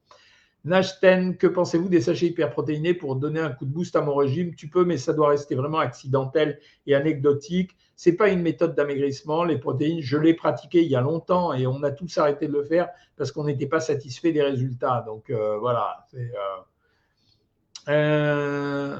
Nashten, 0.65 1.37
que 1.37 1.47
pensez-vous 1.47 1.87
des 1.87 2.01
sachets 2.01 2.27
hyperprotéinés 2.27 2.93
pour 2.93 3.15
donner 3.15 3.39
un 3.39 3.51
coup 3.51 3.65
de 3.65 3.71
boost 3.71 3.95
à 3.95 4.01
mon 4.01 4.13
régime? 4.15 4.53
Tu 4.55 4.67
peux, 4.67 4.83
mais 4.83 4.97
ça 4.97 5.13
doit 5.13 5.29
rester 5.29 5.55
vraiment 5.55 5.79
accidentel 5.79 6.59
et 6.85 6.95
anecdotique. 6.95 7.77
Ce 7.95 8.09
n'est 8.09 8.15
pas 8.17 8.29
une 8.29 8.41
méthode 8.41 8.75
d'amaigrissement. 8.75 9.45
Les 9.45 9.57
protéines, 9.57 10.01
je 10.01 10.17
l'ai 10.17 10.33
pratiqué 10.33 10.81
il 10.83 10.89
y 10.89 10.95
a 10.97 11.01
longtemps 11.01 11.53
et 11.53 11.65
on 11.65 11.81
a 11.83 11.91
tous 11.91 12.17
arrêté 12.17 12.47
de 12.47 12.53
le 12.53 12.63
faire 12.63 12.89
parce 13.15 13.31
qu'on 13.31 13.45
n'était 13.45 13.67
pas 13.67 13.79
satisfait 13.79 14.33
des 14.33 14.41
résultats. 14.41 15.03
Donc 15.07 15.29
euh, 15.29 15.57
voilà. 15.57 16.05
Euh, 17.87 18.99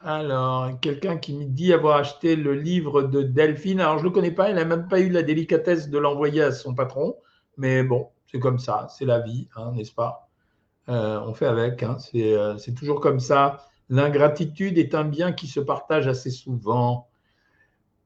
alors, 0.00 0.78
quelqu'un 0.80 1.16
qui 1.16 1.34
me 1.34 1.44
dit 1.44 1.72
avoir 1.72 1.96
acheté 1.96 2.36
le 2.36 2.54
livre 2.54 3.02
de 3.02 3.22
Delphine. 3.22 3.80
Alors, 3.80 3.98
je 3.98 4.04
ne 4.04 4.08
le 4.08 4.14
connais 4.14 4.30
pas, 4.30 4.48
il 4.48 4.54
n'a 4.54 4.64
même 4.64 4.86
pas 4.86 5.00
eu 5.00 5.08
la 5.08 5.22
délicatesse 5.22 5.88
de 5.90 5.98
l'envoyer 5.98 6.42
à 6.42 6.52
son 6.52 6.74
patron. 6.74 7.16
Mais 7.56 7.82
bon, 7.82 8.08
c'est 8.30 8.38
comme 8.38 8.60
ça, 8.60 8.86
c'est 8.90 9.04
la 9.04 9.18
vie, 9.18 9.48
hein, 9.56 9.72
n'est-ce 9.74 9.92
pas? 9.92 10.28
Euh, 10.88 11.20
On 11.26 11.34
fait 11.34 11.46
avec, 11.46 11.82
hein, 11.82 11.96
euh, 12.14 12.56
c'est 12.58 12.74
toujours 12.74 13.00
comme 13.00 13.18
ça. 13.18 13.66
L'ingratitude 13.88 14.78
est 14.78 14.94
un 14.94 15.04
bien 15.04 15.32
qui 15.32 15.48
se 15.48 15.60
partage 15.60 16.06
assez 16.06 16.30
souvent. 16.30 17.08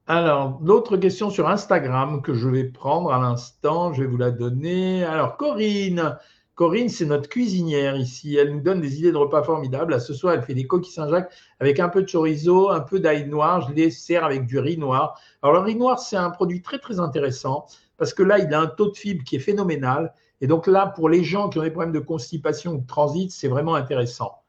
Alors, 0.06 0.58
l'autre 0.62 0.96
question 0.96 1.28
sur 1.28 1.48
Instagram 1.48 2.22
que 2.22 2.34
je 2.34 2.48
vais 2.48 2.64
prendre 2.64 3.12
à 3.12 3.20
l'instant, 3.20 3.92
je 3.92 4.02
vais 4.02 4.08
vous 4.08 4.16
la 4.16 4.30
donner. 4.30 5.04
Alors, 5.04 5.36
Corinne, 5.36 6.16
Corinne, 6.54 6.90
c'est 6.90 7.06
notre 7.06 7.28
cuisinière 7.28 7.96
ici. 7.96 8.36
Elle 8.36 8.52
nous 8.52 8.60
donne 8.60 8.80
des 8.80 8.98
idées 8.98 9.12
de 9.12 9.16
repas 9.16 9.42
formidables. 9.42 9.98
ce 10.00 10.12
soir, 10.12 10.34
elle 10.34 10.42
fait 10.42 10.54
des 10.54 10.66
coquilles 10.66 10.92
Saint-Jacques 10.92 11.32
avec 11.60 11.80
un 11.80 11.88
peu 11.88 12.02
de 12.02 12.10
chorizo, 12.10 12.70
un 12.70 12.80
peu 12.80 13.00
d'ail 13.00 13.26
noir. 13.26 13.66
Je 13.68 13.74
les 13.74 13.90
sers 13.90 14.24
avec 14.24 14.46
du 14.46 14.58
riz 14.58 14.76
noir. 14.76 15.18
Alors, 15.40 15.54
le 15.54 15.60
riz 15.60 15.76
noir, 15.76 15.98
c'est 15.98 16.16
un 16.16 16.30
produit 16.30 16.60
très, 16.60 16.78
très 16.78 17.00
intéressant 17.00 17.66
parce 17.96 18.12
que 18.12 18.22
là, 18.22 18.38
il 18.38 18.52
a 18.52 18.60
un 18.60 18.66
taux 18.66 18.90
de 18.90 18.96
fibre 18.96 19.24
qui 19.24 19.36
est 19.36 19.40
phénoménal. 19.40 20.12
Et 20.40 20.46
donc 20.46 20.66
là, 20.66 20.86
pour 20.86 21.08
les 21.08 21.24
gens 21.24 21.48
qui 21.48 21.58
ont 21.58 21.62
des 21.62 21.70
problèmes 21.70 21.92
de 21.92 22.00
constipation 22.00 22.72
ou 22.72 22.78
de 22.78 22.86
transit, 22.86 23.30
c'est 23.30 23.48
vraiment 23.48 23.74
intéressant. 23.74 24.42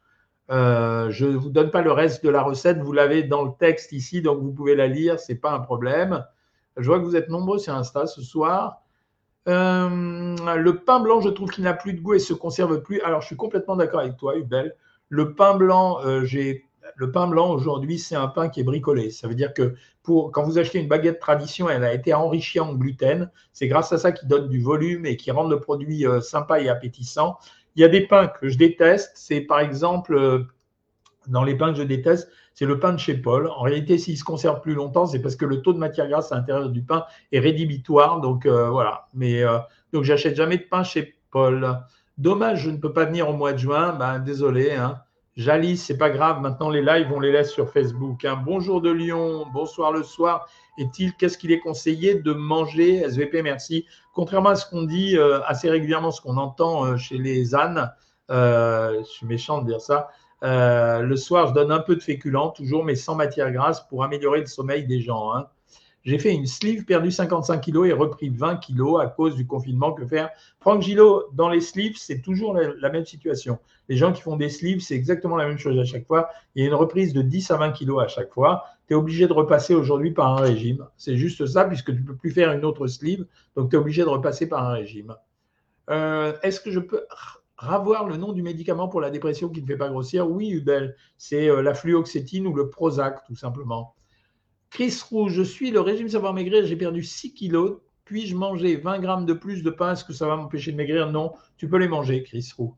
Euh, 0.51 1.09
je 1.09 1.25
ne 1.25 1.37
vous 1.37 1.49
donne 1.49 1.71
pas 1.71 1.81
le 1.81 1.91
reste 1.91 2.23
de 2.23 2.29
la 2.29 2.41
recette. 2.41 2.79
Vous 2.79 2.91
l'avez 2.91 3.23
dans 3.23 3.43
le 3.43 3.51
texte 3.57 3.91
ici, 3.93 4.21
donc 4.21 4.41
vous 4.41 4.51
pouvez 4.51 4.75
la 4.75 4.87
lire. 4.87 5.19
Ce 5.19 5.31
n'est 5.31 5.37
pas 5.37 5.51
un 5.51 5.59
problème. 5.59 6.25
Je 6.77 6.87
vois 6.87 6.99
que 6.99 7.05
vous 7.05 7.15
êtes 7.15 7.29
nombreux 7.29 7.59
sur 7.59 7.73
Insta 7.73 8.07
ce 8.07 8.21
soir. 8.21 8.82
Euh, 9.47 10.55
le 10.55 10.77
pain 10.79 10.99
blanc, 10.99 11.19
je 11.21 11.29
trouve 11.29 11.49
qu'il 11.49 11.63
n'a 11.63 11.73
plus 11.73 11.93
de 11.93 11.99
goût 11.99 12.13
et 12.13 12.19
se 12.19 12.33
conserve 12.33 12.81
plus. 12.81 13.01
Alors, 13.01 13.21
je 13.21 13.27
suis 13.27 13.35
complètement 13.35 13.75
d'accord 13.75 13.99
avec 13.99 14.17
toi, 14.17 14.37
Hubel. 14.37 14.75
Le 15.09 15.35
pain 15.35 15.55
blanc, 15.55 15.99
euh, 16.05 16.23
j'ai 16.23 16.65
le 16.95 17.11
pain 17.11 17.27
blanc 17.27 17.49
aujourd'hui, 17.49 17.97
c'est 17.97 18.15
un 18.15 18.27
pain 18.27 18.49
qui 18.49 18.59
est 18.59 18.63
bricolé. 18.63 19.09
Ça 19.09 19.27
veut 19.27 19.35
dire 19.35 19.53
que 19.53 19.75
pour, 20.03 20.31
quand 20.31 20.43
vous 20.43 20.57
achetez 20.57 20.79
une 20.79 20.87
baguette 20.87 21.19
tradition, 21.19 21.69
elle 21.69 21.83
a 21.83 21.93
été 21.93 22.13
enrichie 22.13 22.59
en 22.59 22.73
gluten. 22.73 23.29
C'est 23.53 23.67
grâce 23.67 23.91
à 23.93 23.97
ça 23.97 24.11
qui 24.11 24.25
donne 24.27 24.47
du 24.49 24.61
volume 24.61 25.05
et 25.05 25.17
qui 25.17 25.31
rend 25.31 25.47
le 25.47 25.59
produit 25.59 26.05
euh, 26.05 26.21
sympa 26.21 26.59
et 26.59 26.69
appétissant. 26.69 27.37
Il 27.75 27.81
y 27.81 27.85
a 27.85 27.89
des 27.89 28.05
pains 28.05 28.27
que 28.27 28.49
je 28.49 28.57
déteste. 28.57 29.11
C'est 29.15 29.41
par 29.41 29.59
exemple, 29.59 30.45
dans 31.27 31.43
les 31.43 31.55
pains 31.55 31.71
que 31.71 31.79
je 31.79 31.83
déteste, 31.83 32.29
c'est 32.53 32.65
le 32.65 32.79
pain 32.79 32.93
de 32.93 32.99
chez 32.99 33.15
Paul. 33.15 33.47
En 33.47 33.61
réalité, 33.61 33.97
s'il 33.97 34.17
se 34.17 34.23
conserve 34.23 34.61
plus 34.61 34.73
longtemps, 34.75 35.07
c'est 35.07 35.19
parce 35.19 35.35
que 35.35 35.45
le 35.45 35.61
taux 35.61 35.73
de 35.73 35.79
matière 35.79 36.07
grasse 36.07 36.31
à 36.31 36.35
l'intérieur 36.35 36.69
du 36.69 36.83
pain 36.83 37.05
est 37.31 37.39
rédhibitoire. 37.39 38.21
Donc 38.21 38.45
euh, 38.45 38.69
voilà. 38.69 39.07
Mais 39.13 39.43
euh, 39.43 39.57
donc 39.91 40.03
j'achète 40.03 40.35
jamais 40.35 40.57
de 40.57 40.63
pain 40.63 40.83
chez 40.83 41.15
Paul. 41.31 41.79
Dommage, 42.17 42.61
je 42.61 42.69
ne 42.69 42.77
peux 42.77 42.93
pas 42.93 43.05
venir 43.05 43.29
au 43.29 43.33
mois 43.33 43.53
de 43.53 43.57
juin. 43.57 43.93
Ben, 43.93 44.19
désolé. 44.19 44.71
Hein. 44.71 44.99
Jalis, 45.35 45.77
c'est 45.77 45.97
pas 45.97 46.11
grave. 46.11 46.41
Maintenant, 46.41 46.69
les 46.69 46.83
lives, 46.83 47.11
on 47.11 47.19
les 47.19 47.31
laisse 47.31 47.51
sur 47.51 47.69
Facebook. 47.71 48.23
Hein. 48.23 48.39
Bonjour 48.45 48.81
de 48.81 48.91
Lyon. 48.91 49.47
Bonsoir 49.51 49.91
le 49.91 50.03
soir. 50.03 50.47
Est-il, 50.77 51.13
qu'est-ce 51.15 51.39
qu'il 51.39 51.51
est 51.51 51.59
conseillé 51.59 52.15
de 52.15 52.33
manger? 52.33 52.97
SVP, 52.97 53.41
merci. 53.41 53.87
Contrairement 54.13 54.49
à 54.49 54.55
ce 54.55 54.69
qu'on 54.69 54.83
dit 54.83 55.17
euh, 55.17 55.41
assez 55.47 55.71
régulièrement, 55.71 56.11
ce 56.11 56.21
qu'on 56.21 56.37
entend 56.37 56.97
chez 56.97 57.17
les 57.17 57.55
ânes, 57.55 57.91
je 58.29 59.03
suis 59.05 59.25
méchant 59.25 59.61
de 59.63 59.67
dire 59.67 59.81
ça. 59.81 60.09
Euh, 60.43 60.99
le 60.99 61.15
soir, 61.15 61.47
je 61.47 61.53
donne 61.53 61.71
un 61.71 61.79
peu 61.79 61.95
de 61.95 62.01
féculent, 62.01 62.53
toujours, 62.55 62.83
mais 62.83 62.95
sans 62.95 63.15
matière 63.15 63.51
grasse 63.51 63.87
pour 63.87 64.03
améliorer 64.03 64.41
le 64.41 64.45
sommeil 64.45 64.85
des 64.85 64.99
gens. 64.99 65.33
Hein. 65.33 65.47
J'ai 66.03 66.19
fait 66.19 66.33
une 66.33 66.45
sleeve, 66.45 66.83
perdu 66.83 67.11
55 67.11 67.61
kilos 67.61 67.87
et 67.87 67.93
repris 67.93 68.27
20 68.29 68.57
kilos 68.57 69.01
à 69.01 69.07
cause 69.07 69.35
du 69.35 69.47
confinement. 69.47 69.93
Que 69.93 70.05
faire 70.05 70.31
Franck 70.59 70.81
Gillot, 70.81 71.29
dans 71.31 71.47
les 71.47 71.61
sleeves, 71.61 71.95
c'est 71.95 72.21
toujours 72.21 72.53
la, 72.53 72.89
même 72.89 73.05
situation. 73.05 73.57
Les 73.87 73.95
gens 73.95 74.11
qui 74.11 74.21
font 74.21 74.35
des 74.35 74.49
sleeves, 74.49 74.81
c'est 74.81 74.95
exactement 74.95 75.37
la 75.37 75.47
même 75.47 75.57
chose 75.57 75.79
à 75.79 75.85
chaque 75.85 76.05
fois. 76.05 76.29
Il 76.55 76.61
y 76.61 76.65
a 76.65 76.67
une 76.67 76.75
reprise 76.75 77.13
de 77.13 77.21
10 77.21 77.51
à 77.51 77.57
20 77.57 77.71
kilos 77.71 78.03
à 78.03 78.09
chaque 78.09 78.33
fois. 78.33 78.65
Tu 78.87 78.93
es 78.93 78.97
obligé 78.97 79.27
de 79.27 79.33
repasser 79.33 79.73
aujourd'hui 79.75 80.11
par 80.11 80.27
un 80.27 80.41
régime. 80.41 80.85
C'est 80.97 81.15
juste 81.15 81.45
ça, 81.45 81.63
puisque 81.63 81.93
tu 81.93 82.01
ne 82.01 82.05
peux 82.05 82.17
plus 82.17 82.31
faire 82.31 82.51
une 82.51 82.65
autre 82.65 82.87
sleeve. 82.87 83.25
Donc, 83.55 83.69
tu 83.69 83.77
es 83.77 83.79
obligé 83.79 84.01
de 84.01 84.09
repasser 84.09 84.49
par 84.49 84.67
un 84.67 84.73
régime. 84.73 85.15
Euh, 85.89 86.33
est-ce 86.43 86.59
que 86.59 86.71
je 86.71 86.79
peux 86.79 87.05
ravoir 87.63 88.07
le 88.07 88.17
nom 88.17 88.33
du 88.33 88.41
médicament 88.41 88.87
pour 88.87 89.01
la 89.01 89.09
dépression 89.09 89.49
qui 89.49 89.61
ne 89.61 89.67
fait 89.67 89.77
pas 89.77 89.89
grossir 89.89 90.29
Oui, 90.29 90.49
Hubel, 90.49 90.95
c'est 91.17 91.49
euh, 91.49 91.61
la 91.61 91.73
fluoxétine 91.73 92.45
ou 92.47 92.53
le 92.53 92.69
Prozac, 92.69 93.25
tout 93.25 93.35
simplement. 93.35 93.95
Chris 94.69 94.99
Roux, 95.09 95.29
je 95.29 95.43
suis 95.43 95.71
le 95.71 95.79
régime 95.79 96.09
savoir 96.09 96.33
maigrir, 96.33 96.65
j'ai 96.65 96.75
perdu 96.75 97.03
6 97.03 97.33
kilos. 97.33 97.79
Puis-je 98.05 98.35
manger 98.35 98.75
20 98.75 98.99
grammes 98.99 99.25
de 99.25 99.33
plus 99.33 99.63
de 99.63 99.69
pain? 99.69 99.93
Est-ce 99.93 100.03
que 100.03 100.13
ça 100.13 100.27
va 100.27 100.35
m'empêcher 100.35 100.71
de 100.71 100.77
maigrir? 100.77 101.09
Non, 101.09 101.33
tu 101.57 101.69
peux 101.69 101.77
les 101.77 101.87
manger, 101.87 102.23
Chris 102.23 102.49
Roux. 102.57 102.75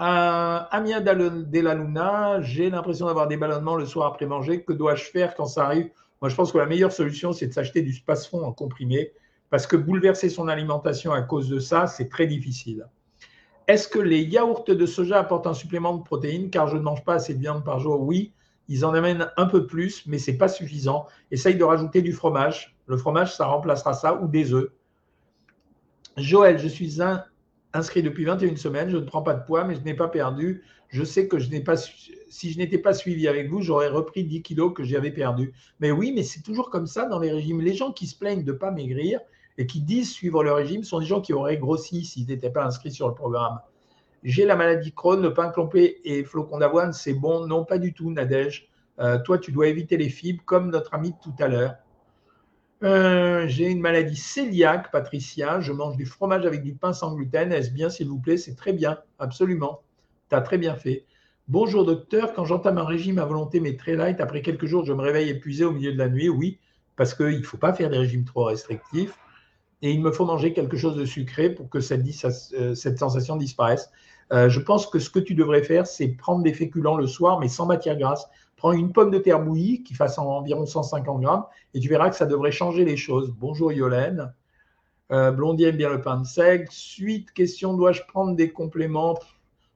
Euh, 0.00 0.58
Amia 0.70 1.00
Luna, 1.00 2.40
j'ai 2.40 2.70
l'impression 2.70 3.06
d'avoir 3.06 3.28
des 3.28 3.36
ballonnements 3.36 3.76
le 3.76 3.84
soir 3.84 4.06
après 4.06 4.26
manger. 4.26 4.64
Que 4.64 4.72
dois-je 4.72 5.04
faire 5.04 5.34
quand 5.34 5.44
ça 5.44 5.66
arrive? 5.66 5.90
Moi, 6.22 6.28
je 6.28 6.34
pense 6.34 6.50
que 6.50 6.58
la 6.58 6.66
meilleure 6.66 6.92
solution, 6.92 7.32
c'est 7.32 7.48
de 7.48 7.52
s'acheter 7.52 7.82
du 7.82 7.92
Spasfon 7.92 8.42
en 8.44 8.52
comprimé, 8.52 9.12
parce 9.50 9.66
que 9.66 9.76
bouleverser 9.76 10.30
son 10.30 10.48
alimentation 10.48 11.12
à 11.12 11.20
cause 11.20 11.48
de 11.48 11.58
ça, 11.58 11.86
c'est 11.86 12.08
très 12.08 12.26
difficile. 12.26 12.86
Est-ce 13.68 13.88
que 13.88 13.98
les 13.98 14.22
yaourts 14.22 14.64
de 14.64 14.86
soja 14.86 15.18
apportent 15.18 15.46
un 15.46 15.54
supplément 15.54 15.96
de 15.96 16.02
protéines? 16.02 16.50
Car 16.50 16.68
je 16.68 16.76
ne 16.76 16.82
mange 16.82 17.04
pas 17.04 17.14
assez 17.14 17.34
de 17.34 17.40
viande 17.40 17.64
par 17.64 17.78
jour. 17.78 18.00
Oui, 18.00 18.32
ils 18.68 18.84
en 18.84 18.94
amènent 18.94 19.30
un 19.36 19.46
peu 19.46 19.66
plus, 19.66 20.06
mais 20.06 20.18
ce 20.18 20.30
n'est 20.30 20.36
pas 20.36 20.48
suffisant. 20.48 21.06
Essaye 21.30 21.56
de 21.56 21.64
rajouter 21.64 22.02
du 22.02 22.12
fromage. 22.12 22.76
Le 22.86 22.96
fromage, 22.96 23.34
ça 23.34 23.46
remplacera 23.46 23.92
ça 23.94 24.20
ou 24.20 24.28
des 24.28 24.52
œufs. 24.52 24.70
Joël, 26.16 26.58
je 26.58 26.68
suis 26.68 26.98
inscrit 27.72 28.02
depuis 28.02 28.24
21 28.24 28.56
semaines. 28.56 28.90
Je 28.90 28.96
ne 28.96 29.04
prends 29.04 29.22
pas 29.22 29.34
de 29.34 29.44
poids, 29.44 29.64
mais 29.64 29.74
je 29.74 29.80
n'ai 29.80 29.94
pas 29.94 30.08
perdu. 30.08 30.62
Je 30.88 31.04
sais 31.04 31.26
que 31.26 31.38
je 31.38 31.48
n'ai 31.48 31.60
pas, 31.60 31.76
si 31.76 32.52
je 32.52 32.58
n'étais 32.58 32.78
pas 32.78 32.92
suivi 32.92 33.26
avec 33.26 33.48
vous, 33.48 33.62
j'aurais 33.62 33.88
repris 33.88 34.24
10 34.24 34.42
kilos 34.42 34.74
que 34.74 34.84
j'avais 34.84 35.10
perdu. 35.10 35.54
Mais 35.80 35.90
oui, 35.90 36.12
mais 36.14 36.22
c'est 36.22 36.42
toujours 36.42 36.68
comme 36.68 36.86
ça 36.86 37.06
dans 37.06 37.18
les 37.18 37.32
régimes. 37.32 37.62
Les 37.62 37.74
gens 37.74 37.92
qui 37.92 38.06
se 38.06 38.18
plaignent 38.18 38.44
de 38.44 38.52
ne 38.52 38.58
pas 38.58 38.70
maigrir 38.70 39.20
et 39.58 39.66
qui 39.66 39.80
disent 39.80 40.10
suivre 40.10 40.42
le 40.42 40.52
régime 40.52 40.84
sont 40.84 41.00
des 41.00 41.06
gens 41.06 41.20
qui 41.20 41.32
auraient 41.32 41.58
grossi 41.58 42.04
s'ils 42.04 42.26
n'étaient 42.26 42.50
pas 42.50 42.64
inscrits 42.64 42.92
sur 42.92 43.08
le 43.08 43.14
programme. 43.14 43.58
J'ai 44.22 44.44
la 44.46 44.54
maladie 44.54 44.92
Crohn, 44.92 45.20
le 45.20 45.34
pain 45.34 45.50
clompé 45.50 46.00
et 46.04 46.24
flocons 46.24 46.58
d'avoine, 46.58 46.92
c'est 46.92 47.14
bon 47.14 47.46
Non, 47.46 47.64
pas 47.64 47.78
du 47.78 47.92
tout, 47.92 48.10
Nadège. 48.10 48.68
Euh, 49.00 49.18
toi, 49.18 49.38
tu 49.38 49.50
dois 49.50 49.66
éviter 49.66 49.96
les 49.96 50.08
fibres, 50.08 50.42
comme 50.44 50.70
notre 50.70 50.94
ami 50.94 51.10
de 51.10 51.16
tout 51.22 51.34
à 51.40 51.48
l'heure. 51.48 51.74
Euh, 52.84 53.46
j'ai 53.48 53.68
une 53.68 53.80
maladie 53.80 54.20
cœliaque, 54.34 54.92
Patricia. 54.92 55.60
Je 55.60 55.72
mange 55.72 55.96
du 55.96 56.06
fromage 56.06 56.46
avec 56.46 56.62
du 56.62 56.74
pain 56.74 56.92
sans 56.92 57.14
gluten. 57.14 57.52
Est-ce 57.52 57.70
bien, 57.70 57.90
s'il 57.90 58.08
vous 58.08 58.20
plaît? 58.20 58.36
C'est 58.36 58.54
très 58.54 58.72
bien, 58.72 58.98
absolument. 59.18 59.82
Tu 60.30 60.36
as 60.36 60.40
très 60.40 60.58
bien 60.58 60.76
fait. 60.76 61.04
Bonjour 61.48 61.84
docteur, 61.84 62.32
quand 62.32 62.44
j'entame 62.44 62.78
un 62.78 62.84
régime 62.84 63.18
à 63.18 63.24
volonté 63.24 63.58
mais 63.58 63.76
très 63.76 63.96
light, 63.96 64.20
après 64.20 64.42
quelques 64.42 64.66
jours, 64.66 64.84
je 64.84 64.92
me 64.92 65.00
réveille 65.00 65.28
épuisé 65.28 65.64
au 65.64 65.72
milieu 65.72 65.92
de 65.92 65.98
la 65.98 66.08
nuit. 66.08 66.28
Oui, 66.28 66.60
parce 66.94 67.14
qu'il 67.14 67.38
ne 67.38 67.42
faut 67.42 67.56
pas 67.56 67.72
faire 67.72 67.90
des 67.90 67.98
régimes 67.98 68.24
trop 68.24 68.44
restrictifs 68.44 69.18
et 69.82 69.90
il 69.90 70.00
me 70.00 70.12
faut 70.12 70.24
manger 70.24 70.52
quelque 70.52 70.76
chose 70.76 70.96
de 70.96 71.04
sucré 71.04 71.50
pour 71.50 71.68
que 71.68 71.80
cette, 71.80 72.06
euh, 72.54 72.74
sensation 72.74 73.36
disparaisse. 73.36 73.90
Euh, 74.32 74.48
je 74.48 74.60
pense 74.60 74.86
que 74.86 74.98
ce 74.98 75.10
que 75.10 75.18
tu 75.18 75.34
devrais 75.34 75.62
faire, 75.62 75.86
c'est 75.86 76.08
prendre 76.08 76.42
des 76.42 76.54
féculents 76.54 76.96
le 76.96 77.06
soir, 77.06 77.40
mais 77.40 77.48
sans 77.48 77.66
matière 77.66 77.98
grasse. 77.98 78.28
Prends 78.56 78.72
une 78.72 78.92
pomme 78.92 79.10
de 79.10 79.18
terre 79.18 79.42
bouillie 79.42 79.82
qui 79.82 79.94
fasse 79.94 80.18
environ 80.18 80.64
150 80.64 81.20
grammes 81.20 81.44
et 81.74 81.80
tu 81.80 81.88
verras 81.88 82.10
que 82.10 82.16
ça 82.16 82.26
devrait 82.26 82.52
changer 82.52 82.84
les 82.84 82.96
choses. 82.96 83.34
Bonjour 83.36 83.72
Yolène. 83.72 84.32
Euh, 85.10 85.32
Blondie 85.32 85.64
aime 85.64 85.76
bien 85.76 85.90
le 85.90 86.00
pain 86.00 86.20
de 86.20 86.26
seigle. 86.26 86.68
Suite, 86.70 87.32
question, 87.32 87.74
dois-je 87.74 88.02
prendre 88.08 88.36
des 88.36 88.52
compléments? 88.52 89.18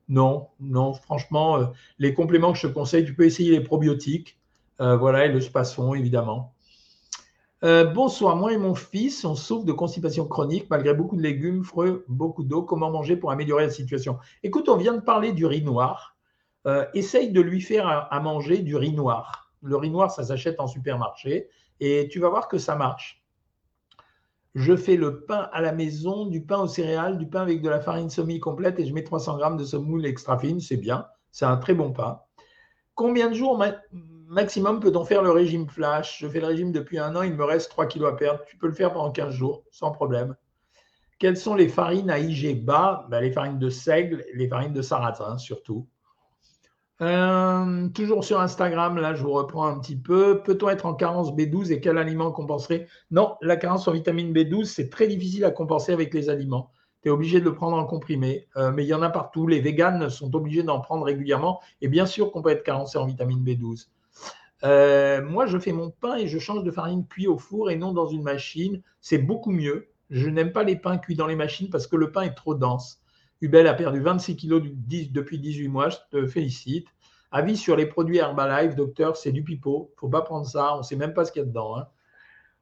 Non, 0.08 0.46
non, 0.60 0.94
franchement, 0.94 1.58
euh, 1.58 1.64
les 1.98 2.14
compléments 2.14 2.52
que 2.52 2.58
je 2.58 2.68
te 2.68 2.72
conseille, 2.72 3.04
tu 3.04 3.12
peux 3.12 3.24
essayer 3.24 3.50
les 3.50 3.60
probiotiques. 3.60 4.38
voilà, 4.78 5.26
et 5.26 5.32
le 5.32 5.40
spasson, 5.40 5.94
évidemment. 5.94 6.54
Bonsoir, 7.62 8.36
moi 8.36 8.52
et 8.52 8.58
mon 8.58 8.74
fils, 8.74 9.24
on 9.24 9.34
souffre 9.34 9.64
de 9.64 9.72
constipation 9.72 10.26
chronique 10.26 10.68
malgré 10.70 10.94
beaucoup 10.94 11.16
de 11.16 11.22
légumes, 11.22 11.64
fruits, 11.64 11.94
beaucoup 12.08 12.44
d'eau. 12.44 12.62
Comment 12.62 12.90
manger 12.90 13.16
pour 13.16 13.30
améliorer 13.30 13.64
la 13.66 13.72
situation? 13.72 14.18
Écoute, 14.42 14.68
on 14.68 14.76
vient 14.76 14.94
de 14.94 15.00
parler 15.00 15.32
du 15.32 15.46
riz 15.46 15.62
noir. 15.62 16.16
Euh, 16.66 16.84
essaye 16.94 17.30
de 17.30 17.40
lui 17.40 17.60
faire 17.60 17.86
à, 18.10 18.20
manger 18.20 18.58
du 18.58 18.74
riz 18.74 18.92
noir. 18.92 19.52
Le 19.62 19.76
riz 19.76 19.90
noir, 19.90 20.10
ça 20.10 20.24
s'achète 20.24 20.58
en 20.58 20.66
supermarché 20.66 21.48
et 21.78 22.08
tu 22.10 22.18
vas 22.18 22.28
voir 22.28 22.48
que 22.48 22.58
ça 22.58 22.74
marche. 22.74 23.22
Je 24.56 24.74
fais 24.74 24.96
le 24.96 25.20
pain 25.24 25.48
à 25.52 25.60
la 25.60 25.72
maison, 25.72 26.26
du 26.26 26.42
pain 26.42 26.58
aux 26.58 26.66
céréales, 26.66 27.18
du 27.18 27.28
pain 27.28 27.42
avec 27.42 27.62
de 27.62 27.68
la 27.68 27.78
farine 27.78 28.10
semi-complète 28.10 28.80
et 28.80 28.86
je 28.86 28.92
mets 28.92 29.04
300 29.04 29.36
grammes 29.36 29.56
de 29.56 29.64
semoule 29.64 30.06
extra 30.06 30.38
fine, 30.38 30.60
c'est 30.60 30.76
bien, 30.76 31.06
c'est 31.30 31.44
un 31.44 31.56
très 31.56 31.74
bon 31.74 31.92
pain. 31.92 32.20
Combien 32.94 33.28
de 33.28 33.34
jours 33.34 33.58
maximum 34.26 34.80
peut-on 34.80 35.04
faire 35.04 35.22
le 35.22 35.30
régime 35.30 35.68
flash? 35.68 36.18
Je 36.20 36.28
fais 36.28 36.40
le 36.40 36.46
régime 36.46 36.72
depuis 36.72 36.98
un 36.98 37.14
an, 37.16 37.22
il 37.22 37.34
me 37.34 37.44
reste 37.44 37.70
3 37.70 37.86
kilos 37.86 38.12
à 38.12 38.16
perdre. 38.16 38.40
Tu 38.46 38.56
peux 38.56 38.66
le 38.66 38.74
faire 38.74 38.92
pendant 38.92 39.10
15 39.10 39.34
jours, 39.34 39.64
sans 39.70 39.90
problème. 39.90 40.36
Quelles 41.18 41.36
sont 41.36 41.54
les 41.54 41.68
farines 41.68 42.10
à 42.10 42.18
IG 42.18 42.64
bas 42.64 43.06
ben, 43.10 43.20
Les 43.20 43.32
farines 43.32 43.58
de 43.58 43.70
seigle, 43.70 44.24
les 44.34 44.48
farines 44.48 44.74
de 44.74 44.82
sarrasin 44.82 45.38
surtout. 45.38 45.86
Euh, 47.02 47.88
toujours 47.90 48.24
sur 48.24 48.40
Instagram, 48.40 48.96
là, 48.96 49.14
je 49.14 49.22
vous 49.22 49.32
reprends 49.32 49.66
un 49.66 49.78
petit 49.78 49.96
peu. 49.96 50.42
Peut-on 50.42 50.70
être 50.70 50.86
en 50.86 50.94
carence 50.94 51.32
B12 51.32 51.72
et 51.72 51.80
quel 51.80 51.98
aliment 51.98 52.32
compenserait 52.32 52.86
Non, 53.10 53.36
la 53.42 53.56
carence 53.56 53.86
en 53.86 53.92
vitamine 53.92 54.32
B12, 54.32 54.64
c'est 54.64 54.88
très 54.88 55.06
difficile 55.06 55.44
à 55.44 55.50
compenser 55.50 55.92
avec 55.92 56.14
les 56.14 56.30
aliments. 56.30 56.70
Tu 57.02 57.08
es 57.08 57.12
obligé 57.12 57.40
de 57.40 57.44
le 57.44 57.54
prendre 57.54 57.76
en 57.76 57.84
comprimé, 57.84 58.48
euh, 58.56 58.72
mais 58.72 58.84
il 58.84 58.88
y 58.88 58.94
en 58.94 59.02
a 59.02 59.10
partout. 59.10 59.46
Les 59.46 59.60
véganes 59.60 60.08
sont 60.08 60.34
obligés 60.34 60.62
d'en 60.62 60.80
prendre 60.80 61.04
régulièrement. 61.04 61.60
Et 61.82 61.88
bien 61.88 62.06
sûr 62.06 62.32
qu'on 62.32 62.40
peut 62.40 62.50
être 62.50 62.64
carencé 62.64 62.96
en 62.98 63.04
vitamine 63.04 63.44
B12. 63.44 63.88
Euh, 64.64 65.22
moi, 65.22 65.46
je 65.46 65.58
fais 65.58 65.72
mon 65.72 65.90
pain 65.90 66.16
et 66.16 66.28
je 66.28 66.38
change 66.38 66.64
de 66.64 66.70
farine 66.70 67.06
cuit 67.06 67.26
au 67.26 67.38
four 67.38 67.70
et 67.70 67.76
non 67.76 67.92
dans 67.92 68.06
une 68.06 68.22
machine. 68.22 68.82
C'est 69.00 69.18
beaucoup 69.18 69.52
mieux. 69.52 69.88
Je 70.10 70.28
n'aime 70.28 70.52
pas 70.52 70.62
les 70.62 70.76
pains 70.76 70.98
cuits 70.98 71.16
dans 71.16 71.26
les 71.26 71.36
machines 71.36 71.70
parce 71.70 71.86
que 71.86 71.96
le 71.96 72.12
pain 72.12 72.22
est 72.22 72.34
trop 72.34 72.54
dense. 72.54 73.00
Hubel 73.40 73.66
a 73.66 73.74
perdu 73.74 74.00
26 74.00 74.36
kilos 74.36 74.62
depuis 74.62 75.38
18 75.38 75.68
mois, 75.68 75.90
je 75.90 75.96
te 76.10 76.26
félicite. 76.26 76.88
Avis 77.32 77.56
sur 77.56 77.76
les 77.76 77.86
produits 77.86 78.16
Herbalife, 78.16 78.76
docteur, 78.76 79.16
c'est 79.16 79.32
du 79.32 79.42
pipeau. 79.42 79.92
faut 79.96 80.08
pas 80.08 80.22
prendre 80.22 80.46
ça, 80.46 80.74
on 80.74 80.78
ne 80.78 80.82
sait 80.82 80.96
même 80.96 81.12
pas 81.12 81.24
ce 81.24 81.32
qu'il 81.32 81.42
y 81.42 81.44
a 81.44 81.46
dedans. 81.46 81.76
Hein. 81.76 81.88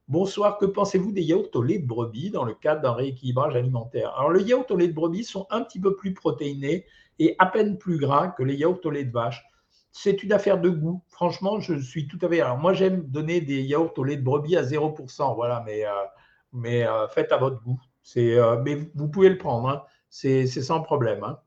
Bonsoir, 0.09 0.59
que 0.59 0.67
pensez-vous 0.67 1.13
des 1.13 1.23
yaourts 1.23 1.51
au 1.55 1.63
lait 1.63 1.79
de 1.79 1.87
brebis 1.87 2.31
dans 2.31 2.45
le 2.45 2.55
cadre 2.55 2.83
d'un 2.83 2.93
rééquilibrage 2.93 3.55
alimentaire? 3.55 4.13
Alors, 4.17 4.33
les 4.33 4.43
yaourts 4.43 4.67
au 4.71 4.77
lait 4.77 4.89
de 4.89 4.93
brebis 4.93 5.25
sont 5.25 5.47
un 5.51 5.63
petit 5.63 5.81
peu 5.81 5.95
plus 5.95 6.13
protéinés 6.13 6.87
et 7.19 7.37
à 7.39 7.47
peine 7.47 7.79
plus 7.79 7.99
gras 7.99 8.29
que 8.29 8.43
les 8.43 8.57
yaourts 8.57 8.81
au 8.85 8.91
lait 8.91 9.05
de 9.05 9.13
vache. 9.13 9.45
C'est 9.97 10.25
une 10.25 10.33
affaire 10.33 10.61
de 10.61 10.69
goût. 10.71 11.05
Franchement, 11.09 11.61
je 11.61 11.75
suis 11.75 12.09
tout 12.09 12.19
à 12.21 12.29
fait. 12.29 12.43
Moi, 12.59 12.75
j'aime 12.75 13.05
donner 13.05 13.41
des 13.41 13.63
yaourts 13.63 13.95
au 13.97 14.03
lait 14.03 14.17
de 14.17 14.25
brebis 14.25 14.57
à 14.57 14.65
0%. 14.65 15.35
Voilà, 15.37 15.63
mais, 15.65 15.87
euh, 15.87 16.89
euh, 16.89 17.07
faites 17.09 17.31
à 17.31 17.37
votre 17.37 17.63
goût. 17.63 17.81
Euh, 18.17 18.61
mais 18.65 18.91
vous 18.97 19.09
pouvez 19.09 19.29
le 19.29 19.39
prendre. 19.39 19.69
Hein 19.69 19.83
c'est 20.11 20.47
sans 20.47 20.81
problème. 20.81 21.23
Hein. 21.23 21.39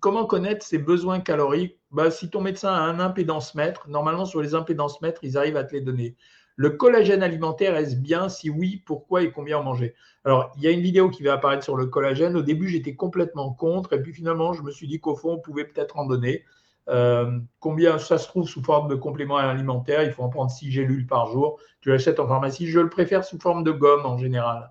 Comment 0.00 0.26
connaître 0.26 0.66
ses 0.66 0.78
besoins 0.78 1.20
caloriques? 1.20 1.78
Bah, 1.92 2.10
Si 2.10 2.28
ton 2.28 2.40
médecin 2.40 2.72
a 2.72 2.80
un 2.80 2.98
impédance 2.98 3.54
mètre, 3.54 3.88
normalement 3.88 4.24
sur 4.24 4.42
les 4.42 4.56
impédances 4.56 5.00
mètres, 5.00 5.20
ils 5.22 5.38
arrivent 5.38 5.56
à 5.56 5.62
te 5.62 5.74
les 5.74 5.80
donner. 5.80 6.16
Le 6.56 6.70
collagène 6.70 7.22
alimentaire, 7.22 7.76
est-ce 7.76 7.96
bien? 7.96 8.28
Si 8.28 8.48
oui, 8.48 8.82
pourquoi 8.86 9.22
et 9.22 9.32
combien 9.32 9.58
en 9.58 9.64
manger? 9.64 9.94
Alors, 10.24 10.52
il 10.56 10.62
y 10.62 10.68
a 10.68 10.70
une 10.70 10.80
vidéo 10.80 11.10
qui 11.10 11.22
va 11.22 11.32
apparaître 11.32 11.64
sur 11.64 11.76
le 11.76 11.86
collagène. 11.86 12.36
Au 12.36 12.42
début, 12.42 12.68
j'étais 12.68 12.94
complètement 12.94 13.52
contre, 13.52 13.92
et 13.92 14.00
puis 14.00 14.12
finalement, 14.12 14.52
je 14.52 14.62
me 14.62 14.70
suis 14.70 14.86
dit 14.86 15.00
qu'au 15.00 15.16
fond, 15.16 15.32
on 15.32 15.38
pouvait 15.38 15.64
peut-être 15.64 15.98
en 15.98 16.06
donner. 16.06 16.44
Euh, 16.88 17.40
combien 17.60 17.98
ça 17.98 18.18
se 18.18 18.28
trouve 18.28 18.48
sous 18.48 18.62
forme 18.62 18.88
de 18.88 18.94
complément 18.94 19.36
alimentaire? 19.36 20.02
Il 20.04 20.12
faut 20.12 20.22
en 20.22 20.28
prendre 20.28 20.50
6 20.50 20.70
gélules 20.70 21.06
par 21.06 21.26
jour. 21.26 21.58
Tu 21.80 21.88
l'achètes 21.88 22.20
en 22.20 22.28
pharmacie? 22.28 22.66
Je 22.68 22.80
le 22.80 22.88
préfère 22.88 23.24
sous 23.24 23.38
forme 23.40 23.64
de 23.64 23.72
gomme 23.72 24.06
en 24.06 24.18
général. 24.18 24.70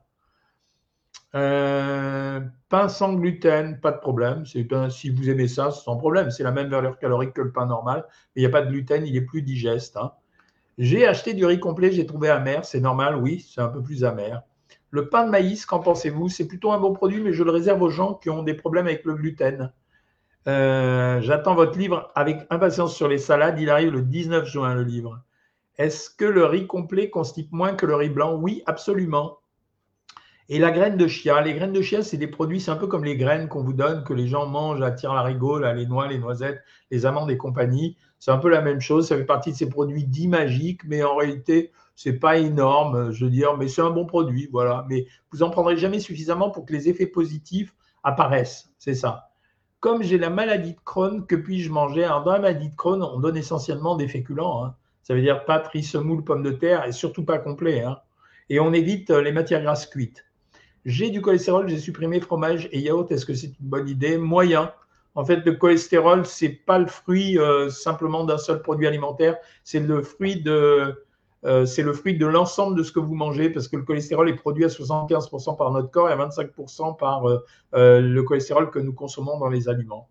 Euh, 1.36 2.40
pain 2.70 2.88
sans 2.88 3.13
gluten, 3.13 3.80
pas 3.80 3.92
de 3.92 3.98
problème. 3.98 4.46
si 4.46 5.10
vous 5.10 5.30
aimez 5.30 5.48
ça, 5.48 5.72
sans 5.72 5.98
problème. 5.98 6.32
C'est 6.32 6.44
la 6.44 6.52
même 6.52 6.70
valeur 6.70 7.00
calorique 7.00 7.34
que 7.34 7.42
le 7.42 7.52
pain 7.52 7.66
normal, 7.66 8.06
mais 8.36 8.42
il 8.42 8.46
n'y 8.46 8.48
a 8.48 8.52
pas 8.52 8.62
de 8.62 8.70
gluten, 8.70 9.06
il 9.06 9.16
est 9.16 9.22
plus 9.22 9.42
digeste. 9.42 9.98
Hein. 9.98 10.13
J'ai 10.77 11.06
acheté 11.06 11.34
du 11.34 11.46
riz 11.46 11.60
complet, 11.60 11.92
j'ai 11.92 12.06
trouvé 12.06 12.30
amer, 12.30 12.65
c'est 12.65 12.80
normal, 12.80 13.18
oui, 13.18 13.46
c'est 13.48 13.62
un 13.62 13.68
peu 13.68 13.82
plus 13.82 14.03
amer. 14.03 14.42
Le 14.89 15.10
pain 15.10 15.25
de 15.25 15.30
maïs, 15.30 15.65
qu'en 15.65 15.80
pensez-vous? 15.80 16.30
C'est 16.30 16.48
plutôt 16.48 16.72
un 16.72 16.80
bon 16.80 16.94
produit, 16.94 17.22
mais 17.22 17.34
je 17.34 17.44
le 17.44 17.51
réserve 17.51 17.82
aux 17.82 17.89
gens 17.89 18.13
qui 18.13 18.30
ont 18.30 18.44
des 18.44 18.53
problèmes 18.53 18.88
avec 18.88 19.06
le 19.06 19.15
gluten. 19.15 19.72
Euh, 20.48 21.22
j'attends 21.22 21.56
votre 21.56 21.77
livre 21.77 22.12
avec 22.15 22.46
impatience 22.50 22.96
sur 22.96 23.08
les 23.08 23.18
salades. 23.18 23.60
Il 23.60 23.70
arrive 23.70 23.92
le 23.92 24.01
19 24.01 24.46
juin, 24.46 24.75
le 24.75 24.84
livre. 24.84 25.22
Est-ce 25.77 26.10
que 26.10 26.25
le 26.25 26.46
riz 26.46 26.68
complet 26.68 27.10
constipe 27.10 27.51
moins 27.51 27.74
que 27.74 27.86
le 27.86 27.96
riz 27.96 28.10
blanc? 28.10 28.36
Oui, 28.36 28.62
absolument. 28.65 29.39
Et 30.50 30.60
la 30.60 30.72
graine 30.72 30.98
de 30.98 31.08
chia, 31.08 31.42
les 31.42 31.54
graines 31.54 31.72
de 31.72 31.82
chia, 31.82 32.04
c'est 32.04 32.18
des 32.18 32.28
produits, 32.28 32.60
c'est 32.60 32.72
un 32.72 32.76
peu 32.76 32.88
comme 32.88 33.06
les 33.06 33.16
graines 33.16 33.48
qu'on 33.48 33.64
vous 33.64 33.74
donne, 33.74 34.04
que 34.04 34.14
les 34.14 34.28
gens 34.28 34.46
mangent 34.46 34.82
à 34.82 34.90
la 34.90 35.14
larigot, 35.14 35.60
les 35.60 35.86
noix, 35.86 36.08
les 36.08 36.18
noisettes, 36.18 36.62
les 36.92 37.06
amandes 37.06 37.32
et 37.32 37.38
compagnie. 37.38 37.96
C'est 38.20 38.32
un 38.32 38.38
peu 38.38 38.50
la 38.50 38.62
même 38.62 38.82
chose. 38.82 39.08
Ça 39.08 39.16
fait 39.16 39.24
partie 39.24 39.52
de 39.52 39.58
ces 39.58 39.70
produits 39.70 40.04
dits 40.04 40.28
magiques, 40.28 40.82
mais 40.86 41.02
en 41.04 41.16
réalité, 41.16 41.72
c'est 41.96 42.20
pas 42.20 42.38
énorme, 42.38 43.12
je 43.12 43.26
veux 43.26 43.32
dire, 43.32 43.56
mais 43.58 43.68
c'est 43.68 43.82
un 43.82 43.90
bon 43.90 44.06
produit, 44.06 44.50
voilà. 44.52 44.86
Mais 44.90 45.06
vous 45.32 45.44
en 45.44 45.50
prendrez 45.50 45.78
jamais 45.78 46.00
suffisamment 46.00 46.50
pour 46.50 46.66
que 46.66 46.74
les 46.74 46.90
effets 46.90 47.08
positifs 47.08 47.74
apparaissent. 48.04 48.72
C'est 48.80 48.96
ça. 48.96 49.30
Comme 49.80 50.04
j'ai 50.04 50.18
la 50.18 50.30
maladie 50.30 50.74
de 50.74 50.80
Crohn, 50.84 51.26
que 51.26 51.36
puis-je 51.36 51.70
manger? 51.70 52.04
Alors, 52.04 52.24
dans 52.24 52.34
la 52.34 52.40
maladie 52.40 52.70
de 52.70 52.76
Crohn, 52.76 53.02
on 53.02 53.20
donne 53.20 53.38
essentiellement 53.38 53.96
des 53.96 54.08
féculents. 54.08 54.66
Hein. 54.66 54.76
Ça 55.04 55.14
veut 55.14 55.22
dire 55.22 55.46
pâtes, 55.46 55.68
riz, 55.68 55.84
semoule, 55.84 56.24
pommes 56.24 56.44
de 56.44 56.52
terre, 56.52 56.86
et 56.86 56.92
surtout 56.92 57.26
pas 57.26 57.38
complet. 57.38 57.82
Hein. 57.82 58.00
Et 58.50 58.60
on 58.60 58.74
évite 58.74 59.10
les 59.10 59.32
matières 59.32 59.62
grasses 59.62 59.86
cuites. 59.86 60.26
J'ai 60.86 61.10
du 61.10 61.22
cholestérol, 61.22 61.70
j'ai 61.70 61.80
supprimé 61.80 62.20
fromage 62.20 62.68
et 62.72 62.80
yaourt. 62.80 63.12
Est-ce 63.12 63.25
que 63.25 63.34
c'est 63.34 63.48
une 63.48 63.68
bonne 63.68 63.88
idée? 63.88 64.18
Moyen. 64.18 64.72
En 65.16 65.24
fait, 65.25 65.46
le 65.46 65.54
cholestérol, 65.54 66.25
c'est 66.25 66.50
pas 66.50 66.80
le 66.80 66.88
fruit 66.88 67.38
euh, 67.38 67.70
simplement 67.70 68.24
d'un 68.24 68.38
seul 68.38 68.62
produit 68.62 68.88
alimentaire, 68.88 69.38
c'est 69.63 69.80
le 69.80 70.02
fruit 70.02 70.42
de 70.42 71.06
euh, 71.46 71.66
c'est 71.66 71.84
le 71.84 71.92
fruit 71.92 72.18
de 72.18 72.25
l'ensemble 72.25 72.78
de 72.78 72.84
ce 72.84 72.92
que 72.92 73.02
vous 73.02 73.16
mangez, 73.16 73.50
parce 73.50 73.68
que 73.68 73.75
le 73.75 73.84
cholestérol 73.84 74.30
est 74.30 74.36
produit 74.36 74.63
à 74.63 74.70
75% 74.70 75.58
par 75.58 75.72
notre 75.72 75.92
corps 75.92 76.10
et 76.10 76.13
à 76.13 76.16
25% 76.16 76.98
par 76.98 77.28
euh, 77.28 77.40
le 78.00 78.24
cholestérol 78.24 78.72
que 78.72 78.80
nous 78.80 78.94
consommons 78.94 79.38
dans 79.38 79.50
les 79.50 79.68
aliments. 79.68 80.08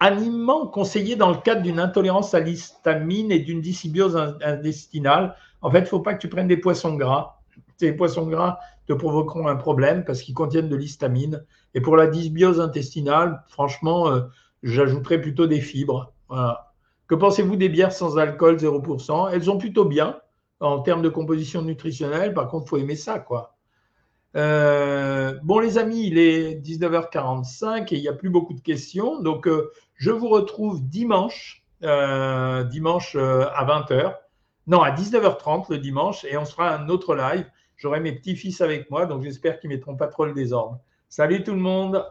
Aliments 0.00 0.66
conseillés 0.66 1.14
dans 1.14 1.30
le 1.30 1.36
cadre 1.36 1.62
d'une 1.62 1.78
intolérance 1.78 2.34
à 2.34 2.40
l'histamine 2.40 3.30
et 3.30 3.38
d'une 3.38 3.60
dysbiose 3.60 4.16
intestinale. 4.42 5.36
En 5.62 5.70
fait, 5.70 5.80
il 5.80 5.82
ne 5.82 5.88
faut 5.88 6.00
pas 6.00 6.14
que 6.14 6.20
tu 6.20 6.28
prennes 6.28 6.48
des 6.48 6.56
poissons 6.56 6.96
gras. 6.96 7.39
Ces 7.80 7.92
poissons 7.94 8.26
gras 8.26 8.58
te 8.86 8.92
provoqueront 8.92 9.48
un 9.48 9.56
problème 9.56 10.04
parce 10.04 10.20
qu'ils 10.20 10.34
contiennent 10.34 10.68
de 10.68 10.76
l'histamine. 10.76 11.46
Et 11.72 11.80
pour 11.80 11.96
la 11.96 12.08
dysbiose 12.08 12.60
intestinale, 12.60 13.42
franchement, 13.48 14.08
euh, 14.08 14.20
j'ajouterais 14.62 15.18
plutôt 15.18 15.46
des 15.46 15.62
fibres. 15.62 16.12
Que 17.06 17.14
pensez-vous 17.14 17.56
des 17.56 17.70
bières 17.70 17.92
sans 17.92 18.18
alcool 18.18 18.56
0% 18.56 19.30
Elles 19.32 19.50
ont 19.50 19.56
plutôt 19.56 19.86
bien 19.86 20.20
en 20.60 20.80
termes 20.80 21.00
de 21.00 21.08
composition 21.08 21.62
nutritionnelle. 21.62 22.34
Par 22.34 22.48
contre, 22.48 22.66
il 22.66 22.68
faut 22.68 22.76
aimer 22.76 22.96
ça, 22.96 23.18
quoi. 23.18 23.56
Euh, 24.36 25.38
bon, 25.42 25.58
les 25.58 25.78
amis, 25.78 26.06
il 26.06 26.18
est 26.18 26.56
19h45 26.56 27.94
et 27.94 27.96
il 27.96 28.02
n'y 28.02 28.08
a 28.08 28.12
plus 28.12 28.28
beaucoup 28.28 28.52
de 28.52 28.60
questions. 28.60 29.22
Donc, 29.22 29.48
euh, 29.48 29.70
je 29.94 30.10
vous 30.10 30.28
retrouve 30.28 30.86
dimanche, 30.86 31.64
dimanche 31.80 33.16
à 33.16 33.64
20h. 33.64 34.16
Non, 34.66 34.82
à 34.82 34.90
19h30 34.90 35.70
le 35.70 35.78
dimanche 35.78 36.26
et 36.26 36.36
on 36.36 36.44
se 36.44 36.52
fera 36.52 36.74
un 36.74 36.90
autre 36.90 37.14
live. 37.14 37.46
J'aurai 37.80 38.00
mes 38.00 38.12
petits-fils 38.12 38.60
avec 38.60 38.90
moi, 38.90 39.06
donc 39.06 39.22
j'espère 39.22 39.58
qu'ils 39.58 39.70
ne 39.70 39.76
mettront 39.76 39.96
pas 39.96 40.06
trop 40.06 40.26
le 40.26 40.34
désordre. 40.34 40.80
Salut 41.08 41.42
tout 41.42 41.54
le 41.54 41.60
monde 41.60 42.04